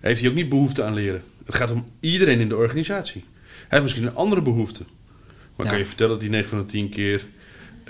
Heeft 0.00 0.20
hij 0.20 0.28
ook 0.30 0.36
niet 0.36 0.48
behoefte 0.48 0.84
aan 0.84 0.94
leren? 0.94 1.22
Het 1.44 1.54
gaat 1.54 1.70
om 1.70 1.84
iedereen 2.00 2.40
in 2.40 2.48
de 2.48 2.56
organisatie. 2.56 3.24
Hij 3.44 3.66
heeft 3.68 3.82
misschien 3.82 4.06
een 4.06 4.14
andere 4.14 4.42
behoefte. 4.42 4.84
Maar 5.56 5.66
Ja. 5.66 5.72
kan 5.72 5.80
je 5.80 5.86
vertellen 5.86 6.12
dat 6.12 6.20
hij 6.22 6.30
9 6.30 6.48
van 6.48 6.58
de 6.58 6.66
10 6.66 6.88
keer 6.88 7.26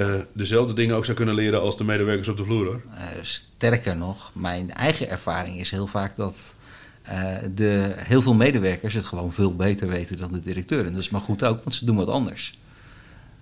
eh, 0.03 0.21
dezelfde 0.33 0.75
dingen 0.75 0.97
ook 0.97 1.05
zou 1.05 1.17
kunnen 1.17 1.35
leren 1.35 1.61
als 1.61 1.77
de 1.77 1.85
medewerkers 1.85 2.29
op 2.29 2.37
de 2.37 2.45
vloer 2.45 2.67
hoor? 2.67 2.81
Eh, 2.95 3.07
sterker 3.23 3.97
nog, 3.97 4.31
mijn 4.35 4.73
eigen 4.75 5.09
ervaring 5.11 5.61
is 5.61 5.71
heel 5.71 5.87
vaak 5.87 6.17
dat 6.17 6.55
eh, 7.03 7.37
de, 7.55 7.93
heel 7.97 8.23
veel 8.23 8.35
medewerkers 8.35 8.95
het 8.95 9.05
gewoon 9.05 9.33
veel 9.33 9.57
beter 9.57 9.89
weten 9.89 10.17
dan 10.17 10.33
de 10.33 10.41
directeur. 10.41 10.87
En 10.87 10.91
dat 10.93 11.01
is 11.01 11.11
maar 11.11 11.21
goed 11.21 11.45
ook, 11.45 11.65
want 11.65 11.75
ze 11.75 11.85
doen 11.85 11.97
wat 11.97 12.09
anders. 12.09 12.59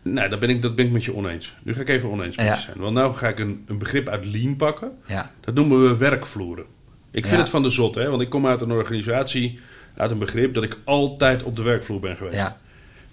Nou, 0.02 0.28
dat 0.28 0.38
ben 0.40 0.48
ik, 0.48 0.62
dat 0.62 0.74
ben 0.74 0.86
ik 0.86 0.92
met 0.92 1.04
je 1.04 1.14
oneens. 1.14 1.54
Nu 1.62 1.74
ga 1.74 1.80
ik 1.80 1.88
even 1.88 2.10
oneens 2.10 2.36
met 2.36 2.46
Ja. 2.46 2.54
je 2.54 2.60
zijn. 2.60 2.78
Want 2.78 2.94
nou 2.94 3.14
ga 3.14 3.28
ik 3.28 3.38
een, 3.38 3.62
een 3.66 3.78
begrip 3.78 4.08
uit 4.08 4.24
Lean 4.24 4.56
pakken. 4.56 4.92
Ja, 5.06 5.30
Dat 5.40 5.54
noemen 5.54 5.82
we 5.82 5.96
werkvloeren. 5.96 6.64
Ik 7.10 7.22
vind 7.22 7.34
Ja. 7.34 7.40
het 7.40 7.50
van 7.50 7.62
de 7.62 7.70
zot, 7.70 7.94
hè? 7.94 8.08
want 8.10 8.22
ik 8.22 8.28
kom 8.28 8.46
uit 8.46 8.60
een 8.60 8.70
organisatie, 8.72 9.58
uit 9.96 10.10
een 10.10 10.18
begrip 10.18 10.54
dat 10.54 10.62
ik 10.62 10.78
altijd 10.84 11.42
op 11.42 11.56
de 11.56 11.62
werkvloer 11.62 12.00
ben 12.00 12.16
geweest. 12.16 12.36
ja. 12.36 12.58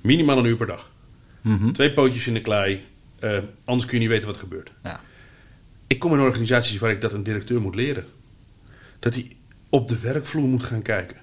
Minimaal 0.02 0.38
een 0.38 0.46
uur 0.46 0.56
per 0.56 0.68
dag. 0.68 0.92
Mhm. 1.42 1.72
Twee 1.72 1.92
pootjes 1.94 2.28
in 2.28 2.34
de 2.34 2.42
klei, 2.42 2.86
eh, 3.20 3.38
anders 3.66 3.86
kun 3.86 3.94
je 3.94 4.00
niet 4.04 4.10
weten 4.14 4.28
wat 4.28 4.36
er 4.36 4.42
gebeurt. 4.44 4.72
ja. 4.84 5.00
Ik 5.90 6.00
kom 6.00 6.14
in 6.14 6.20
organisaties 6.20 6.80
waar 6.80 6.92
ik 6.92 7.02
dat 7.02 7.14
een 7.14 7.24
directeur 7.24 7.62
moet 7.62 7.76
leren. 7.76 8.06
Dat 9.00 9.14
hij 9.14 9.28
op 9.70 9.88
de 9.88 10.00
werkvloer 10.00 10.48
moet 10.48 10.64
gaan 10.64 10.82
kijken. 10.82 11.18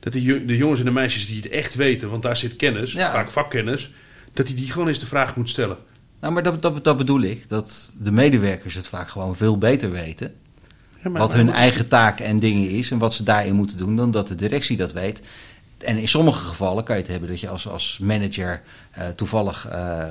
Dat 0.00 0.12
die, 0.12 0.44
de 0.44 0.56
jongens 0.56 0.78
en 0.80 0.84
de 0.86 0.90
meisjes 0.92 1.26
die 1.26 1.36
het 1.36 1.48
echt 1.48 1.74
weten, 1.74 2.10
want 2.10 2.22
daar 2.22 2.36
zit 2.36 2.56
kennis, 2.56 2.92
Ja. 2.92 3.12
vaak 3.12 3.30
vakkennis, 3.30 3.90
dat 4.32 4.46
hij 4.48 4.56
die 4.56 4.70
gewoon 4.72 4.88
eens 4.88 4.98
de 4.98 5.06
vraag 5.06 5.36
moet 5.36 5.48
stellen. 5.48 5.76
Nou, 6.20 6.32
maar 6.32 6.42
dat, 6.42 6.62
dat, 6.62 6.84
dat 6.84 6.96
bedoel 6.96 7.20
ik, 7.22 7.48
dat 7.48 7.92
de 7.98 8.10
medewerkers 8.10 8.74
het 8.74 8.86
vaak 8.86 9.08
gewoon 9.08 9.36
veel 9.36 9.58
beter 9.58 9.90
weten. 9.90 10.34
Ja, 11.02 11.10
maar- 11.10 11.20
wat 11.20 11.28
maar 11.30 11.38
hun 11.38 11.50
eigen 11.52 11.88
taak 11.88 12.20
en 12.20 12.38
dingen 12.40 12.70
is 12.70 12.90
en 12.90 12.98
wat 12.98 13.14
ze 13.14 13.22
daarin 13.22 13.54
moeten 13.54 13.78
doen, 13.78 13.96
dan 13.96 14.10
dat 14.10 14.28
de 14.28 14.34
directie 14.34 14.76
dat 14.76 14.92
weet. 14.92 15.22
En 15.78 15.96
in 15.98 16.08
sommige 16.08 16.44
gevallen 16.44 16.84
kan 16.84 16.96
je 16.96 17.02
het 17.02 17.10
hebben 17.10 17.28
dat 17.28 17.40
je 17.40 17.48
als, 17.48 17.68
als 17.68 17.98
manager 18.02 18.62
eh, 18.90 19.08
toevallig 19.08 19.66
eh, 19.68 20.04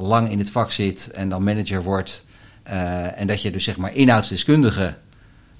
lang 0.00 0.30
in 0.30 0.38
het 0.38 0.50
vak 0.50 0.70
zit 0.72 1.10
en 1.10 1.28
dan 1.28 1.42
manager 1.44 1.82
wordt. 1.82 2.26
eh, 2.62 3.20
en 3.20 3.26
dat 3.26 3.42
je 3.42 3.50
dus 3.50 3.64
zeg 3.64 3.76
maar 3.76 3.94
inhoudsdeskundige 3.94 4.94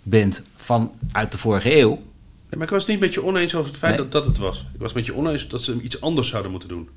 bent 0.02 0.42
vanuit 0.56 1.32
de 1.32 1.38
vorige 1.38 1.78
eeuw. 1.78 2.02
Maar 2.50 2.62
ik 2.62 2.70
was 2.72 2.82
het 2.82 2.90
niet 2.90 3.00
met 3.00 3.14
je 3.14 3.24
oneens 3.24 3.54
over 3.54 3.68
het 3.70 3.78
feit 3.78 3.92
Nee. 3.96 4.02
dat 4.02 4.12
dat 4.12 4.26
het 4.26 4.38
was. 4.38 4.66
Ik 4.74 4.80
was 4.80 4.92
met 4.92 5.06
je 5.06 5.14
oneens 5.14 5.48
dat 5.48 5.62
ze 5.62 5.80
iets 5.82 6.00
anders 6.00 6.28
zouden 6.28 6.50
moeten 6.50 6.68
doen. 6.68 6.88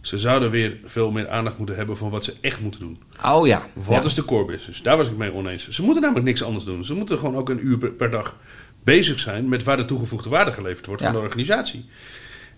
Ze 0.00 0.18
zouden 0.18 0.50
weer 0.50 0.76
veel 0.84 1.10
meer 1.10 1.28
aandacht 1.28 1.58
moeten 1.58 1.76
hebben 1.76 1.96
van 1.96 2.10
wat 2.10 2.24
ze 2.24 2.34
echt 2.40 2.60
moeten 2.60 2.80
doen. 2.80 3.02
Oh 3.24 3.46
ja. 3.46 3.66
Wat 3.72 4.02
ja. 4.02 4.04
is 4.04 4.14
de 4.14 4.24
core 4.24 4.44
business? 4.44 4.82
Daar 4.82 4.96
was 4.96 5.06
ik 5.06 5.16
mee 5.16 5.32
oneens. 5.32 5.68
Ze 5.68 5.82
moeten 5.82 6.02
namelijk 6.02 6.26
niks 6.26 6.42
anders 6.42 6.64
doen. 6.64 6.84
Ze 6.84 6.94
moeten 6.94 7.18
gewoon 7.18 7.36
ook 7.36 7.48
een 7.48 7.66
uur 7.66 7.78
per, 7.78 7.90
per 7.90 8.10
dag 8.10 8.36
bezig 8.86 9.18
zijn 9.18 9.48
met 9.48 9.62
waar 9.62 9.76
de 9.76 9.84
toegevoegde 9.84 10.28
waarde 10.28 10.52
geleverd 10.52 10.86
wordt 10.86 11.02
Ja. 11.02 11.06
van 11.10 11.16
de 11.20 11.22
organisatie. 11.26 11.84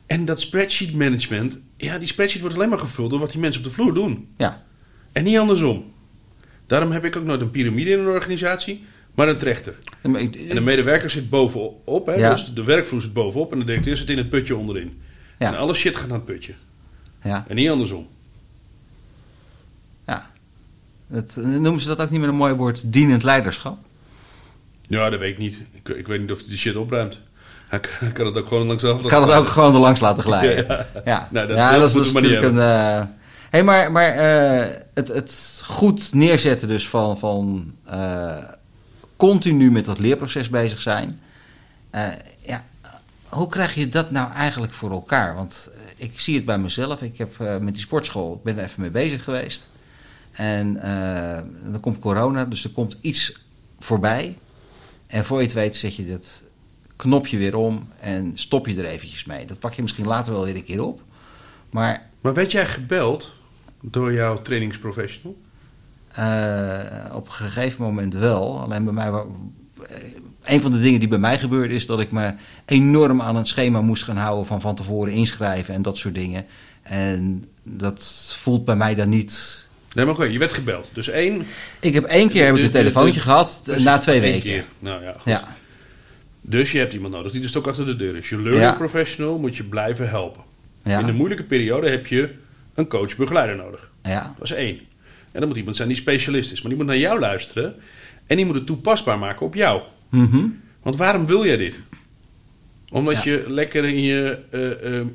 En 0.06 0.24
dat 0.24 0.40
spreadsheet 0.40 0.94
management, 0.94 1.58
ja, 1.76 1.98
die 1.98 2.08
spreadsheet 2.08 2.40
wordt 2.40 2.56
alleen 2.56 2.68
maar 2.68 2.78
gevuld 2.78 3.10
door 3.10 3.18
wat 3.20 3.30
die 3.30 3.40
mensen 3.40 3.60
op 3.62 3.68
de 3.68 3.74
vloer 3.74 3.94
doen. 3.94 4.28
Ja, 4.36 4.62
En 5.12 5.24
niet 5.24 5.38
andersom. 5.38 5.92
Daarom 6.66 6.90
heb 6.92 7.04
ik 7.04 7.16
ook 7.16 7.24
nooit 7.24 7.40
een 7.40 7.50
piramide 7.50 7.90
in 7.90 7.98
een 7.98 8.06
organisatie, 8.06 8.84
maar 9.14 9.28
een 9.28 9.36
trechter. 9.36 9.74
Ik- 10.02 10.36
En 10.36 10.54
de 10.54 10.60
medewerker 10.60 11.10
zit 11.10 11.30
bovenop, 11.30 12.06
hè, 12.06 12.12
Ja. 12.14 12.30
dus 12.30 12.52
de 12.54 12.64
werkvloer 12.64 13.00
zit 13.00 13.12
bovenop 13.12 13.52
en 13.52 13.58
de 13.58 13.64
directeur 13.64 13.96
zit 13.96 14.10
in 14.10 14.18
het 14.18 14.28
putje 14.30 14.56
onderin. 14.56 15.00
Ja. 15.38 15.46
En 15.52 15.58
alle 15.58 15.74
shit 15.74 15.96
gaat 15.96 16.08
naar 16.08 16.16
het 16.16 16.26
putje. 16.26 16.52
ja, 17.22 17.44
En 17.48 17.56
niet 17.56 17.68
andersom. 17.70 18.06
ja. 20.06 20.30
Het, 21.08 21.36
noemen 21.36 21.80
ze 21.80 21.86
dat 21.88 22.00
ook 22.00 22.10
niet 22.10 22.20
met 22.20 22.28
een 22.28 22.34
mooi 22.34 22.54
woord 22.54 22.92
dienend 22.92 23.22
leiderschap? 23.22 23.78
Ja, 24.88 25.10
dat 25.10 25.18
weet 25.20 25.32
ik 25.32 25.38
niet. 25.38 25.60
Ik, 25.72 25.88
ik 25.88 26.06
weet 26.06 26.20
niet 26.20 26.30
of 26.32 26.38
hij 26.38 26.48
die 26.48 26.58
shit 26.58 26.76
opruimt. 26.76 27.20
Hij 27.68 27.80
kan, 27.80 28.12
kan 28.12 28.26
het 28.26 28.36
ook 28.36 28.46
gewoon 28.46 28.66
langs 28.66 28.84
af. 28.84 29.00
Ik 29.00 29.06
kan 29.08 29.22
het 29.22 29.32
ook 29.32 29.48
gewoon 29.48 29.74
er 29.74 29.80
langs 29.80 30.00
laten 30.00 30.22
glijden. 30.22 30.66
Ja, 30.66 30.74
Ja, 30.94 31.00
ja. 31.04 31.28
Nou, 31.30 31.46
dat- 31.46 31.56
ja, 31.56 31.70
dat 31.78 31.92
dat, 31.92 32.04
is 32.04 32.12
natuurlijk 32.12 32.42
een. 32.42 32.58
eh 32.58 33.02
hey, 33.50 33.62
maar 33.64 33.92
maar 33.92 34.08
eh, 34.16 34.76
het, 34.94 35.08
het 35.08 35.60
goed 35.64 36.12
neerzetten 36.14 36.68
dus 36.68 36.88
van, 36.88 37.18
van 37.18 37.72
eh, 37.84 38.36
continu 39.16 39.70
met 39.70 39.84
dat 39.84 39.98
leerproces 39.98 40.48
bezig 40.48 40.80
zijn. 40.80 41.20
Ja, 42.42 42.64
hoe 43.28 43.48
krijg 43.48 43.74
je 43.74 43.88
dat 43.88 44.10
nou 44.10 44.32
eigenlijk 44.32 44.72
voor 44.72 44.90
elkaar? 44.90 45.34
Want 45.34 45.70
ik 45.96 46.20
zie 46.20 46.36
het 46.36 46.44
bij 46.44 46.58
mezelf. 46.58 47.02
Ik 47.02 47.18
heb 47.18 47.38
met 47.60 47.74
die 47.74 47.82
sportschool, 47.82 48.34
ik 48.34 48.42
ben 48.42 48.58
er 48.58 48.64
even 48.64 48.80
mee 48.80 48.90
bezig 48.90 49.24
geweest. 49.24 49.68
En 50.32 50.74
dan 51.62 51.80
komt 51.80 51.98
corona, 51.98 52.44
dus 52.44 52.64
er 52.64 52.70
komt 52.70 52.96
iets 53.00 53.32
voorbij. 53.80 54.36
En 55.08 55.24
voor 55.24 55.38
je 55.38 55.44
het 55.44 55.52
weet 55.54 55.76
zet 55.76 55.94
je 55.96 56.06
dat 56.08 56.42
knopje 56.96 57.38
weer 57.38 57.56
om 57.56 57.88
en 58.00 58.32
stop 58.34 58.66
je 58.66 58.76
er 58.76 58.84
eventjes 58.84 59.24
mee. 59.24 59.46
Dat 59.46 59.58
pak 59.58 59.74
je 59.74 59.82
misschien 59.82 60.06
later 60.06 60.32
wel 60.32 60.44
weer 60.44 60.56
een 60.56 60.64
keer 60.64 60.82
op. 60.82 61.00
Maar 61.70 62.06
Maar 62.20 62.34
werd 62.34 62.52
jij 62.52 62.66
gebeld 62.66 63.32
door 63.80 64.12
jouw 64.12 64.42
trainingsprofessional? 64.42 65.36
eh, 66.12 67.14
op 67.14 67.26
een 67.26 67.32
gegeven 67.32 67.82
moment 67.84 68.14
wel. 68.14 68.60
Alleen 68.60 68.84
bij 68.84 68.92
mij... 68.92 69.08
eh, 69.10 69.24
Een 70.44 70.60
van 70.60 70.72
de 70.72 70.80
dingen 70.80 71.00
die 71.00 71.08
bij 71.08 71.18
mij 71.18 71.38
gebeurde 71.38 71.74
is 71.74 71.86
dat 71.86 72.00
ik 72.00 72.10
me 72.12 72.34
enorm 72.64 73.22
aan 73.22 73.36
het 73.36 73.48
schema 73.48 73.80
moest 73.80 74.02
gaan 74.02 74.16
houden 74.16 74.46
van 74.46 74.60
van 74.60 74.74
tevoren 74.74 75.12
inschrijven 75.12 75.74
en 75.74 75.82
dat 75.82 75.98
soort 75.98 76.14
dingen. 76.14 76.44
En 76.82 77.44
dat 77.62 78.32
voelt 78.38 78.64
bij 78.64 78.76
mij 78.76 78.94
dan 78.94 79.08
niet. 79.08 79.66
Nee, 79.98 80.06
maar 80.06 80.16
oké, 80.16 80.24
je 80.24 80.38
werd 80.38 80.52
gebeld. 80.52 80.90
Dus 80.92 81.08
één... 81.08 81.46
Ik 81.80 81.94
heb 81.94 82.04
één 82.04 82.28
keer 82.28 82.44
heb 82.44 82.56
ik 82.56 82.62
een 82.64 82.70
telefoontje 82.70 83.20
gehad 83.20 83.60
dus 83.64 83.82
na 83.82 83.98
twee 83.98 84.20
weken. 84.20 84.40
keer. 84.40 84.64
Nou 84.78 85.02
ja, 85.02 85.12
goed. 85.12 85.32
Ja, 85.32 85.56
Dus 86.40 86.72
je 86.72 86.78
hebt 86.78 86.92
iemand 86.92 87.14
nodig 87.14 87.32
die 87.32 87.40
de 87.40 87.48
stok 87.48 87.66
achter 87.66 87.86
de 87.86 87.96
deur 87.96 88.16
is. 88.16 88.28
Je 88.28 88.36
learning 88.36 88.62
Ja. 88.64 88.72
professional 88.72 89.38
moet 89.38 89.56
je 89.56 89.62
blijven 89.64 90.08
helpen. 90.08 90.42
ja, 90.84 90.98
In 90.98 91.06
de 91.06 91.12
moeilijke 91.12 91.44
periode 91.44 91.88
heb 91.90 92.06
je 92.06 92.28
een 92.74 92.86
coach-begeleider 92.88 93.56
nodig. 93.56 93.90
ja, 94.02 94.34
Dat 94.38 94.50
is 94.50 94.56
één. 94.56 94.78
En 95.32 95.40
dan 95.40 95.48
moet 95.48 95.56
iemand 95.58 95.76
zijn 95.76 95.88
die 95.88 95.96
specialist 95.96 96.52
is. 96.52 96.60
Maar 96.60 96.68
die 96.70 96.78
moet 96.78 96.86
naar 96.88 96.98
jou 96.98 97.18
luisteren. 97.20 97.74
En 98.26 98.36
die 98.36 98.46
moet 98.46 98.54
het 98.54 98.66
toepasbaar 98.66 99.18
maken 99.18 99.46
op 99.46 99.54
jou. 99.54 99.82
Mhm. 100.08 100.44
Want 100.82 100.96
waarom 100.96 101.26
wil 101.26 101.44
jij 101.46 101.56
dit? 101.56 101.80
Omdat 102.90 103.22
Ja. 103.22 103.30
je 103.30 103.44
lekker 103.48 103.84
in 103.84 104.02
je 104.02 104.38
eh, 104.50 104.98
eh, 104.98 105.06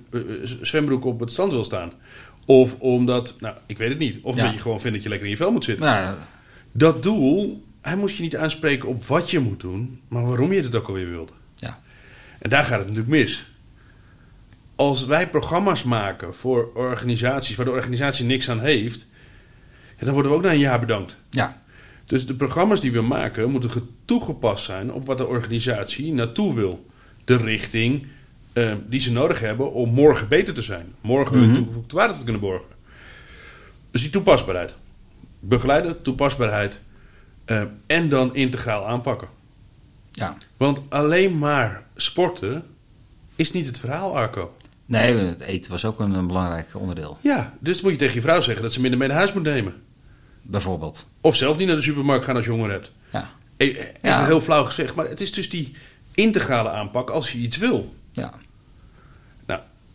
zwembroek 0.61 1.05
op 1.05 1.19
het 1.19 1.31
strand 1.31 1.51
wil 1.51 1.63
staan. 1.63 1.91
Of 2.45 2.79
omdat, 2.79 3.35
nou, 3.39 3.55
ik 3.65 3.77
weet 3.77 3.89
het 3.89 3.99
niet. 3.99 4.19
Of 4.21 4.35
Ja. 4.35 4.39
omdat 4.41 4.55
je 4.55 4.61
gewoon 4.61 4.79
vindt 4.79 4.93
dat 4.95 5.03
je 5.03 5.09
lekker 5.09 5.27
in 5.27 5.33
je 5.33 5.39
vel 5.39 5.51
moet 5.51 5.63
zitten. 5.63 5.85
Nou, 5.85 6.15
Dat 6.71 7.03
doel, 7.03 7.63
hij 7.81 7.95
moet 7.95 8.15
je 8.15 8.21
niet 8.23 8.35
aanspreken 8.37 8.89
op 8.89 9.03
wat 9.05 9.31
je 9.31 9.39
moet 9.39 9.59
doen, 9.59 9.99
maar 10.07 10.25
waarom 10.25 10.53
je 10.53 10.61
het 10.61 10.75
ook 10.75 10.87
alweer 10.87 11.09
wilde. 11.09 11.31
ja, 11.55 11.79
En 12.39 12.49
daar 12.49 12.63
gaat 12.63 12.77
het 12.79 12.87
natuurlijk 12.87 13.13
mis. 13.15 13.45
Als 14.75 15.05
wij 15.05 15.29
programma's 15.29 15.83
maken 15.83 16.35
voor 16.35 16.71
organisaties 16.75 17.55
waar 17.55 17.65
de 17.65 17.71
organisatie 17.71 18.25
niks 18.25 18.49
aan 18.49 18.59
heeft, 18.59 19.05
ja, 19.99 20.05
dan 20.05 20.13
worden 20.13 20.31
we 20.31 20.37
ook 20.37 20.43
na 20.43 20.51
een 20.51 20.59
jaar 20.59 20.79
bedankt. 20.79 21.17
ja, 21.29 21.61
Dus 22.05 22.25
de 22.25 22.33
programma's 22.35 22.79
die 22.79 22.91
we 22.91 23.01
maken 23.01 23.51
moeten 23.51 23.71
ge- 23.71 23.81
toegepast 24.05 24.63
zijn 24.65 24.91
op 24.93 25.05
wat 25.05 25.17
de 25.17 25.27
organisatie 25.27 26.13
naartoe 26.13 26.55
wil. 26.55 26.85
De 27.25 27.37
richting 27.37 28.07
eh, 28.53 28.73
die 28.87 28.99
ze 28.99 29.11
nodig 29.11 29.39
hebben 29.39 29.73
om 29.73 29.89
morgen 29.93 30.27
beter 30.27 30.53
te 30.53 30.61
zijn. 30.61 30.93
Morgen 31.01 31.37
hun 31.37 31.45
Mhm. 31.49 31.55
toegevoegde 31.55 31.95
waarde 31.95 32.13
te 32.13 32.23
kunnen 32.23 32.41
borgen. 32.41 32.69
Dus 33.91 34.01
die 34.01 34.09
toepasbaarheid. 34.09 34.75
Begeleiden, 35.39 36.01
toepasbaarheid 36.01 36.79
eh, 37.45 37.61
en 37.87 38.09
dan 38.09 38.35
integraal 38.35 38.87
aanpakken. 38.87 39.27
ja, 40.11 40.37
Want 40.57 40.81
alleen 40.89 41.37
maar 41.37 41.83
sporten 41.95 42.63
is 43.35 43.51
niet 43.51 43.65
het 43.65 43.79
verhaal, 43.79 44.17
Arco. 44.17 44.55
Nee, 44.85 45.15
het 45.15 45.39
eten 45.41 45.71
was 45.71 45.85
ook 45.85 45.99
een, 45.99 46.13
een, 46.13 46.27
belangrijk 46.27 46.67
onderdeel. 46.73 47.17
Ja, 47.21 47.53
dus 47.59 47.81
moet 47.81 47.91
je 47.91 47.97
tegen 47.97 48.15
je 48.15 48.21
vrouw 48.21 48.41
zeggen 48.41 48.63
dat 48.63 48.73
ze 48.73 48.81
minder 48.81 48.99
mee 48.99 49.07
naar 49.07 49.17
huis 49.17 49.33
moet 49.33 49.43
nemen. 49.43 49.73
Bijvoorbeeld. 50.41 51.07
Of 51.21 51.35
zelf 51.35 51.57
niet 51.57 51.67
naar 51.67 51.75
de 51.75 51.81
supermarkt 51.81 52.25
gaan 52.25 52.35
als 52.35 52.45
je 52.45 52.51
honger 52.51 52.71
hebt. 52.71 52.91
Ja. 53.11 53.29
E, 53.57 53.65
even 53.65 53.91
ja. 54.01 54.25
heel 54.25 54.41
flauw 54.41 54.63
gezegd, 54.63 54.95
maar 54.95 55.07
het 55.07 55.21
is 55.21 55.31
dus 55.33 55.49
die 55.49 55.75
integrale 56.13 56.69
aanpak 56.69 57.09
als 57.09 57.31
je 57.31 57.37
iets 57.37 57.57
wil. 57.57 57.93
Ja. 58.11 58.33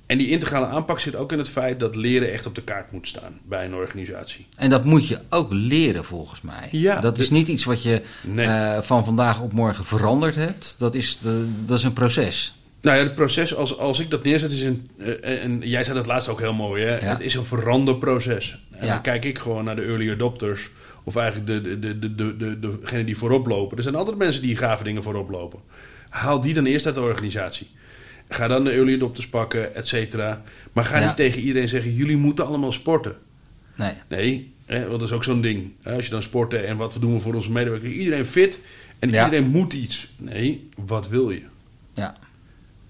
En 0.08 0.18
die 0.18 0.28
integrale 0.28 0.66
aanpak 0.66 1.00
zit 1.00 1.16
ook 1.16 1.32
in 1.32 1.38
het 1.38 1.48
feit 1.48 1.80
dat 1.80 1.94
leren 1.96 2.32
echt 2.32 2.46
op 2.46 2.54
de 2.54 2.62
kaart 2.62 2.92
moet 2.92 3.06
staan 3.08 3.38
bij 3.44 3.64
een 3.64 3.74
organisatie. 3.74 4.46
En 4.56 4.70
dat 4.70 4.84
moet 4.84 5.06
je 5.06 5.18
ook 5.28 5.48
leren 5.52 6.04
volgens 6.04 6.40
mij. 6.40 6.68
Ja, 6.70 7.00
dat 7.00 7.18
is 7.18 7.30
niet 7.30 7.48
iets 7.48 7.64
wat 7.64 7.82
je 7.82 8.02
Nee. 8.22 8.46
eh, 8.46 8.82
van 8.82 9.04
vandaag 9.04 9.40
op 9.40 9.52
morgen 9.52 9.84
veranderd 9.84 10.34
hebt. 10.34 10.74
Dat 10.78 10.94
is, 10.94 11.18
de, 11.22 11.48
dat 11.66 11.78
is 11.78 11.84
een 11.84 11.92
proces. 11.92 12.52
Nou 12.80 12.96
ja, 12.96 13.02
het 13.02 13.14
proces, 13.14 13.54
als, 13.54 13.78
als 13.78 13.98
ik 14.00 14.10
dat 14.10 14.24
neerzet, 14.24 14.50
is 14.50 14.60
een. 14.60 14.90
eh, 14.98 15.42
en 15.44 15.60
jij 15.64 15.84
zei 15.84 15.96
dat 15.96 16.06
laatst 16.06 16.28
ook 16.28 16.40
heel 16.40 16.54
mooi, 16.54 16.84
hè? 16.84 16.96
Ja. 16.98 17.04
Het 17.04 17.20
is 17.20 17.34
een 17.34 17.44
veranderproces. 17.44 18.64
En 18.70 18.86
Ja. 18.86 18.92
dan 18.92 19.02
kijk 19.02 19.24
ik 19.24 19.38
gewoon 19.38 19.64
naar 19.64 19.76
de 19.76 19.82
early 19.82 20.10
adopters, 20.12 20.68
of 21.04 21.16
eigenlijk 21.16 21.46
de, 21.46 21.78
de, 21.78 21.98
de, 21.98 22.14
de, 22.14 22.36
de, 22.36 22.58
de, 22.58 22.78
degene 22.80 23.04
die 23.04 23.16
voorop 23.16 23.46
lopen. 23.46 23.76
Er 23.76 23.82
zijn 23.82 23.94
altijd 23.94 24.16
mensen 24.16 24.42
die 24.42 24.56
gave 24.56 24.84
dingen 24.84 25.02
voorop 25.02 25.30
lopen. 25.30 25.58
Haal 26.08 26.40
die 26.40 26.54
dan 26.54 26.64
eerst 26.66 26.86
uit 26.86 26.94
de 26.94 27.00
organisatie. 27.00 27.66
Ga 28.28 28.49
dan 28.49 28.64
de 28.64 28.70
early 28.70 28.94
adopters 28.94 29.28
pakken, 29.28 29.75
et 29.75 29.87
cetera. 29.87 30.42
Maar 30.73 30.85
ga 30.85 30.99
Ja. 30.99 31.06
niet 31.06 31.16
tegen 31.16 31.42
iedereen 31.42 31.68
zeggen: 31.68 31.94
jullie 31.94 32.16
moeten 32.16 32.47
allemaal 32.47 32.73
sporten. 32.73 33.16
Nee. 33.75 33.92
Nee, 34.08 34.52
hè, 34.66 34.78
want 34.87 35.00
dat 35.00 35.08
is 35.08 35.14
ook 35.14 35.25
zo'n 35.25 35.40
ding. 35.40 35.73
Als 35.85 36.04
je 36.04 36.11
dan 36.11 36.23
sporten 36.23 36.66
en 36.66 36.76
wat 36.76 36.97
doen 37.00 37.12
we 37.14 37.20
voor 37.20 37.35
onze 37.35 37.50
medewerkers? 37.52 37.92
Iedereen 37.92 38.26
fit 38.26 38.61
en 38.99 39.11
Ja. 39.11 39.25
iedereen 39.25 39.49
moet 39.49 39.73
iets. 39.73 40.08
Nee, 40.16 40.68
wat 40.87 41.08
wil 41.08 41.30
je? 41.30 41.42
Ja. 41.94 42.16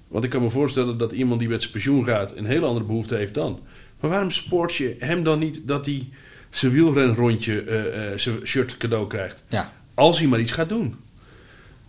Want 0.08 0.24
ik 0.24 0.30
kan 0.30 0.42
me 0.42 0.50
voorstellen 0.50 0.98
dat 0.98 1.12
iemand 1.12 1.40
die 1.40 1.48
met 1.48 1.60
zijn 1.60 1.72
pensioen 1.72 2.04
gaat 2.04 2.36
een 2.36 2.46
hele 2.46 2.66
andere 2.66 2.86
behoefte 2.86 3.14
heeft 3.14 3.34
dan. 3.34 3.60
Maar 4.00 4.10
waarom 4.10 4.30
sport 4.30 4.74
je 4.74 4.96
hem 4.98 5.22
dan 5.22 5.38
niet 5.38 5.60
dat 5.64 5.86
hij 5.86 6.08
zijn 6.50 6.72
wielrenrondje, 6.72 7.62
eh, 7.62 8.18
zijn 8.18 8.36
shirt 8.46 8.76
cadeau 8.76 9.06
krijgt? 9.06 9.42
Ja. 9.48 9.72
Als 9.94 10.18
hij 10.18 10.28
maar 10.28 10.40
iets 10.40 10.52
gaat 10.52 10.68
doen. 10.68 10.96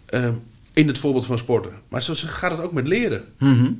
Ehm, 0.05 0.33
in 0.79 0.87
het 0.87 0.97
voorbeeld 0.97 1.25
van 1.25 1.37
sporten. 1.37 1.73
Maar 1.89 2.03
zo 2.03 2.13
gaat 2.15 2.51
het 2.51 2.59
ook 2.61 2.71
met 2.71 2.87
leren. 2.87 3.25
Mhm. 3.37 3.71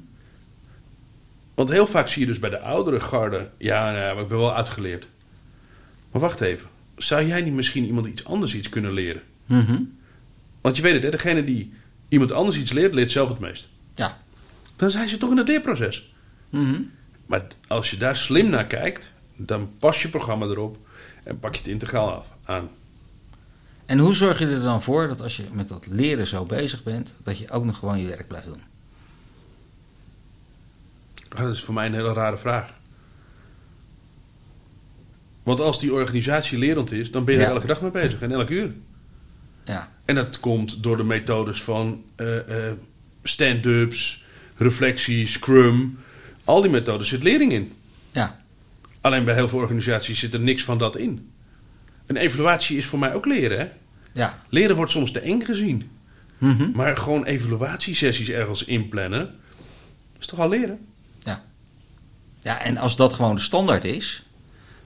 Want 1.54 1.70
heel 1.70 1.88
vaak 1.88 2.08
zie 2.08 2.22
je 2.22 2.28
dus 2.28 2.40
bij 2.40 2.50
de 2.50 2.60
oudere 2.60 3.00
garde... 3.00 3.50
Ja, 3.58 3.92
nou 3.92 4.04
ja, 4.04 4.14
maar 4.14 4.24
ik 4.24 4.30
ben 4.30 4.38
wel 4.38 4.56
uitgeleerd. 4.56 5.08
Maar 6.12 6.22
wacht 6.22 6.42
even. 6.42 6.68
Zou 6.98 7.26
jij 7.26 7.42
niet 7.42 7.54
misschien 7.54 7.86
iemand 7.86 8.08
iets 8.08 8.26
anders 8.26 8.56
iets 8.56 8.70
kunnen 8.70 8.92
leren? 8.92 9.22
Mhm. 9.46 9.82
Want 10.62 10.76
je 10.76 10.82
weet 10.82 10.94
het, 10.94 11.04
hè, 11.04 11.10
degene 11.10 11.44
die 11.44 11.74
iemand 12.08 12.32
anders 12.32 12.58
iets 12.58 12.72
leert, 12.72 12.94
leert 12.94 13.12
zelf 13.12 13.30
het 13.30 13.40
meest. 13.40 13.68
Ja. 13.96 14.18
Dan 14.76 14.92
zijn 14.92 15.10
ze 15.10 15.18
toch 15.18 15.32
in 15.32 15.38
het 15.38 15.48
leerproces. 15.48 16.14
Mhm. 16.50 16.82
Maar 17.26 17.48
als 17.68 17.92
je 17.92 17.98
daar 17.98 18.18
slim 18.18 18.50
naar 18.50 18.68
kijkt, 18.68 19.14
dan 19.36 19.70
pas 19.80 20.02
je 20.02 20.10
programma 20.10 20.46
erop 20.46 20.78
en 21.24 21.40
pak 21.40 21.54
je 21.54 21.60
het 21.60 21.68
integraal 21.68 22.12
af 22.12 22.28
aan. 22.44 22.70
En 23.90 24.00
hoe 24.00 24.14
zorg 24.16 24.40
je 24.40 24.46
er 24.46 24.62
dan 24.62 24.82
voor 24.82 25.08
dat 25.08 25.22
als 25.22 25.38
je 25.38 25.44
met 25.52 25.68
dat 25.70 25.88
leren 25.88 26.28
zo 26.28 26.44
bezig 26.46 26.84
bent, 26.84 27.16
dat 27.24 27.38
je 27.38 27.50
ook 27.50 27.66
nog 27.66 27.78
gewoon 27.78 28.00
je 28.00 28.08
werk 28.08 28.28
blijft 28.28 28.48
doen? 28.48 28.62
Ah, 31.30 31.40
Dat 31.40 31.54
is 31.54 31.64
voor 31.64 31.74
mij 31.74 31.86
een 31.86 31.94
hele 31.94 32.14
rare 32.14 32.38
vraag. 32.38 32.74
Want 35.44 35.60
als 35.60 35.80
die 35.80 35.94
organisatie 35.94 36.58
lerend 36.58 36.92
is, 36.92 37.12
dan 37.12 37.26
ben 37.26 37.34
je 37.34 37.40
Ja. 37.40 37.48
er 37.48 37.54
elke 37.54 37.68
dag 37.68 37.82
mee 37.82 37.92
bezig 37.92 38.22
en 38.22 38.32
elk 38.32 38.50
uur. 38.50 38.72
Ja. 39.66 39.92
En 40.06 40.16
dat 40.16 40.40
komt 40.40 40.84
door 40.84 40.98
de 40.98 41.04
methodes 41.04 41.62
van 41.64 42.04
eh, 42.16 42.68
eh, 42.68 42.74
stand-ups, 43.24 44.26
reflectie, 44.58 45.28
scrum. 45.28 46.00
Al 46.44 46.62
die 46.62 46.72
methodes 46.72 47.08
zit 47.08 47.24
lering 47.24 47.52
in. 47.52 47.74
Ja. 48.12 48.38
Alleen 49.02 49.26
bij 49.26 49.34
heel 49.34 49.48
veel 49.48 49.60
organisaties 49.60 50.20
zit 50.20 50.34
er 50.34 50.40
niks 50.40 50.64
van 50.64 50.78
dat 50.78 50.98
in. 50.98 51.32
Een 52.10 52.18
evaluatie 52.18 52.78
is 52.78 52.86
voor 52.86 53.00
mij 53.00 53.14
ook 53.14 53.26
leren. 53.26 53.60
Hè? 53.60 53.68
Ja. 54.12 54.40
Leren 54.50 54.76
wordt 54.76 54.92
soms 54.92 55.12
te 55.12 55.20
eng 55.20 55.42
gezien. 55.42 55.90
Mhm. 56.38 56.72
Maar 56.74 56.98
gewoon 56.98 57.26
evaluatiesessies 57.26 58.30
ergens 58.30 58.64
inplannen, 58.64 59.36
is 60.20 60.28
toch 60.28 60.40
al 60.40 60.50
leren? 60.50 60.80
Ja, 62.42 62.62
en 62.62 62.78
als 62.78 62.96
dat 62.96 63.14
gewoon 63.14 63.36
de 63.36 63.42
standaard 63.42 63.86
is, 63.86 64.24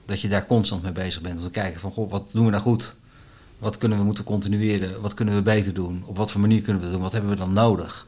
dat 0.06 0.20
je 0.20 0.28
daar 0.28 0.46
constant 0.46 0.82
mee 0.82 0.92
bezig 0.92 1.20
bent 1.20 1.38
om 1.38 1.44
te 1.44 1.50
kijken 1.50 1.80
van, 1.80 1.90
goh, 1.90 2.10
wat 2.10 2.28
doen 2.32 2.44
we 2.44 2.50
nou 2.50 2.62
goed? 2.62 2.96
Wat 3.58 3.78
kunnen 3.78 3.98
we 3.98 4.04
moeten 4.04 4.24
continueren? 4.24 5.00
Wat 5.00 5.14
kunnen 5.14 5.34
we 5.34 5.42
beter 5.42 5.74
doen? 5.74 6.02
Op 6.06 6.16
wat 6.16 6.30
voor 6.30 6.40
manier 6.40 6.60
kunnen 6.60 6.76
we 6.76 6.82
dat 6.82 6.92
doen? 6.94 7.02
Wat 7.02 7.12
hebben 7.12 7.30
we 7.30 7.36
dan 7.36 7.52
nodig? 7.52 8.06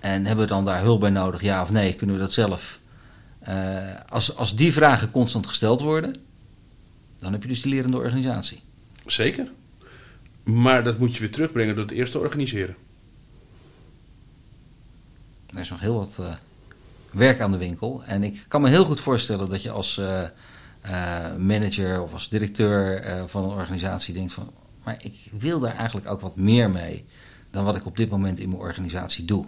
En 0.00 0.26
hebben 0.26 0.44
we 0.44 0.50
dan 0.50 0.64
daar 0.64 0.82
hulp 0.82 1.00
bij 1.00 1.10
nodig? 1.10 1.42
Ja 1.42 1.62
of 1.62 1.70
nee? 1.70 1.94
Kunnen 1.94 2.16
we 2.16 2.22
dat 2.22 2.32
zelf? 2.32 2.78
Eh, 3.38 3.54
als, 4.08 4.36
als 4.36 4.56
die 4.56 4.72
vragen 4.72 5.10
constant 5.10 5.46
gesteld 5.46 5.80
worden, 5.80 6.16
dan 7.24 7.32
heb 7.32 7.42
je 7.42 7.48
dus 7.48 7.62
die 7.62 7.72
lerende 7.72 7.96
organisatie. 7.96 8.60
Zeker. 9.06 9.50
Maar 10.44 10.84
dat 10.84 10.98
moet 10.98 11.14
je 11.14 11.20
weer 11.20 11.30
terugbrengen 11.30 11.74
door 11.74 11.84
het 11.84 11.94
eerst 11.94 12.12
te 12.12 12.18
organiseren. 12.18 12.76
Er 15.46 15.60
is 15.60 15.70
nog 15.70 15.80
heel 15.80 15.94
wat 15.94 16.18
eh, 16.20 16.34
werk 17.10 17.40
aan 17.40 17.52
de 17.52 17.58
winkel. 17.58 18.02
En 18.04 18.22
ik 18.22 18.44
kan 18.48 18.62
me 18.62 18.68
heel 18.68 18.84
goed 18.84 19.00
voorstellen 19.00 19.50
dat 19.50 19.62
je 19.62 19.70
als 19.70 19.98
eh, 19.98 20.22
eh, 20.22 21.36
manager 21.36 22.02
of 22.02 22.12
als 22.12 22.28
directeur 22.28 23.28
van 23.28 23.44
een 23.44 23.56
organisatie 23.56 24.14
denkt 24.14 24.32
van... 24.32 24.50
maar 24.84 24.96
ik 25.00 25.14
wil 25.38 25.60
daar 25.60 25.76
eigenlijk 25.76 26.08
ook 26.08 26.20
wat 26.20 26.36
meer 26.36 26.70
mee 26.70 27.04
dan 27.50 27.64
wat 27.64 27.76
ik 27.76 27.86
op 27.86 27.96
dit 27.96 28.10
moment 28.10 28.38
in 28.38 28.48
mijn 28.48 28.60
organisatie 28.60 29.24
doe. 29.24 29.46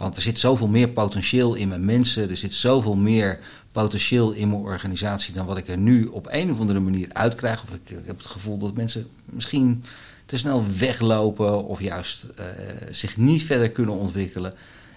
Want 0.00 0.16
er 0.16 0.22
zit 0.22 0.38
zoveel 0.38 0.68
meer 0.68 0.88
potentieel 0.88 1.54
in 1.54 1.68
mijn 1.68 1.84
mensen, 1.84 2.30
er 2.30 2.36
zit 2.36 2.54
zoveel 2.54 2.96
meer 2.96 3.38
potentieel 3.72 4.32
in 4.32 4.48
mijn 4.48 4.60
organisatie 4.60 5.34
dan 5.34 5.46
wat 5.46 5.56
ik 5.56 5.68
er 5.68 5.78
nu 5.78 6.06
op 6.06 6.26
een 6.30 6.52
of 6.52 6.60
andere 6.60 6.80
manier 6.80 7.08
uitkrijg. 7.12 7.62
Of 7.62 7.70
ik, 7.70 7.96
heb 8.04 8.18
het 8.18 8.26
gevoel 8.26 8.58
dat 8.58 8.74
mensen 8.74 9.08
misschien 9.24 9.84
te 10.26 10.36
snel 10.36 10.64
weglopen 10.78 11.64
of 11.64 11.80
juist 11.80 12.24
eh, 12.24 12.44
zich 12.90 13.16
niet 13.16 13.42
verder 13.42 13.68
kunnen 13.68 13.94
ontwikkelen. 13.94 14.54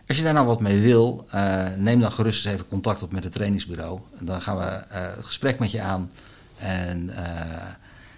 Als 0.08 0.18
je 0.18 0.24
daar 0.24 0.34
nou 0.34 0.48
wat 0.48 0.60
mee 0.60 0.82
wil, 0.82 1.26
eh, 1.30 1.66
neem 1.78 2.00
dan 2.00 2.12
gerust 2.12 2.46
eens 2.46 2.54
even 2.54 2.68
contact 2.68 3.04
op 3.04 3.12
met 3.12 3.24
het 3.24 3.34
trainingsbureau. 3.34 4.00
Dan 4.20 4.42
gaan 4.42 4.58
we 4.58 4.64
eh, 4.64 5.02
het 5.16 5.26
gesprek 5.26 5.60
met 5.60 5.72
je 5.72 5.82
aan. 5.82 6.12
En 6.58 7.12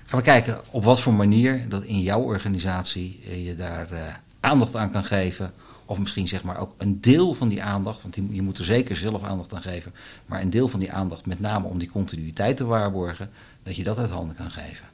gaan 0.05 0.19
we 0.19 0.21
kijken 0.21 0.59
op 0.71 0.83
wat 0.83 1.01
voor 1.01 1.13
manier 1.13 1.69
dat 1.69 1.83
in 1.83 1.99
jouw 2.01 2.21
organisatie 2.21 3.19
je 3.43 3.55
daar 3.55 4.21
aandacht 4.39 4.75
aan 4.75 4.91
kan 4.91 5.03
geven. 5.03 5.53
Of 5.85 5.99
misschien 5.99 6.27
zeg 6.27 6.43
maar 6.43 6.57
ook 6.59 6.73
een 6.77 7.01
deel 7.01 7.33
van 7.33 7.47
die 7.47 7.63
aandacht, 7.63 8.01
want 8.01 8.15
je 8.29 8.41
moet 8.41 8.57
er 8.57 8.63
zeker 8.63 8.95
zelf 8.95 9.23
aandacht 9.23 9.53
aan 9.53 9.61
geven. 9.61 9.93
Maar 10.25 10.41
een 10.41 10.49
deel 10.49 10.67
van 10.67 10.79
die 10.79 10.91
aandacht, 10.91 11.25
met 11.25 11.39
name 11.39 11.67
om 11.67 11.77
die 11.77 11.89
continuïteit 11.89 12.57
te 12.57 12.65
waarborgen, 12.65 13.29
dat 13.63 13.75
je 13.75 13.83
dat 13.83 13.97
uit 13.97 14.09
handen 14.09 14.35
kan 14.35 14.51
geven. 14.51 14.85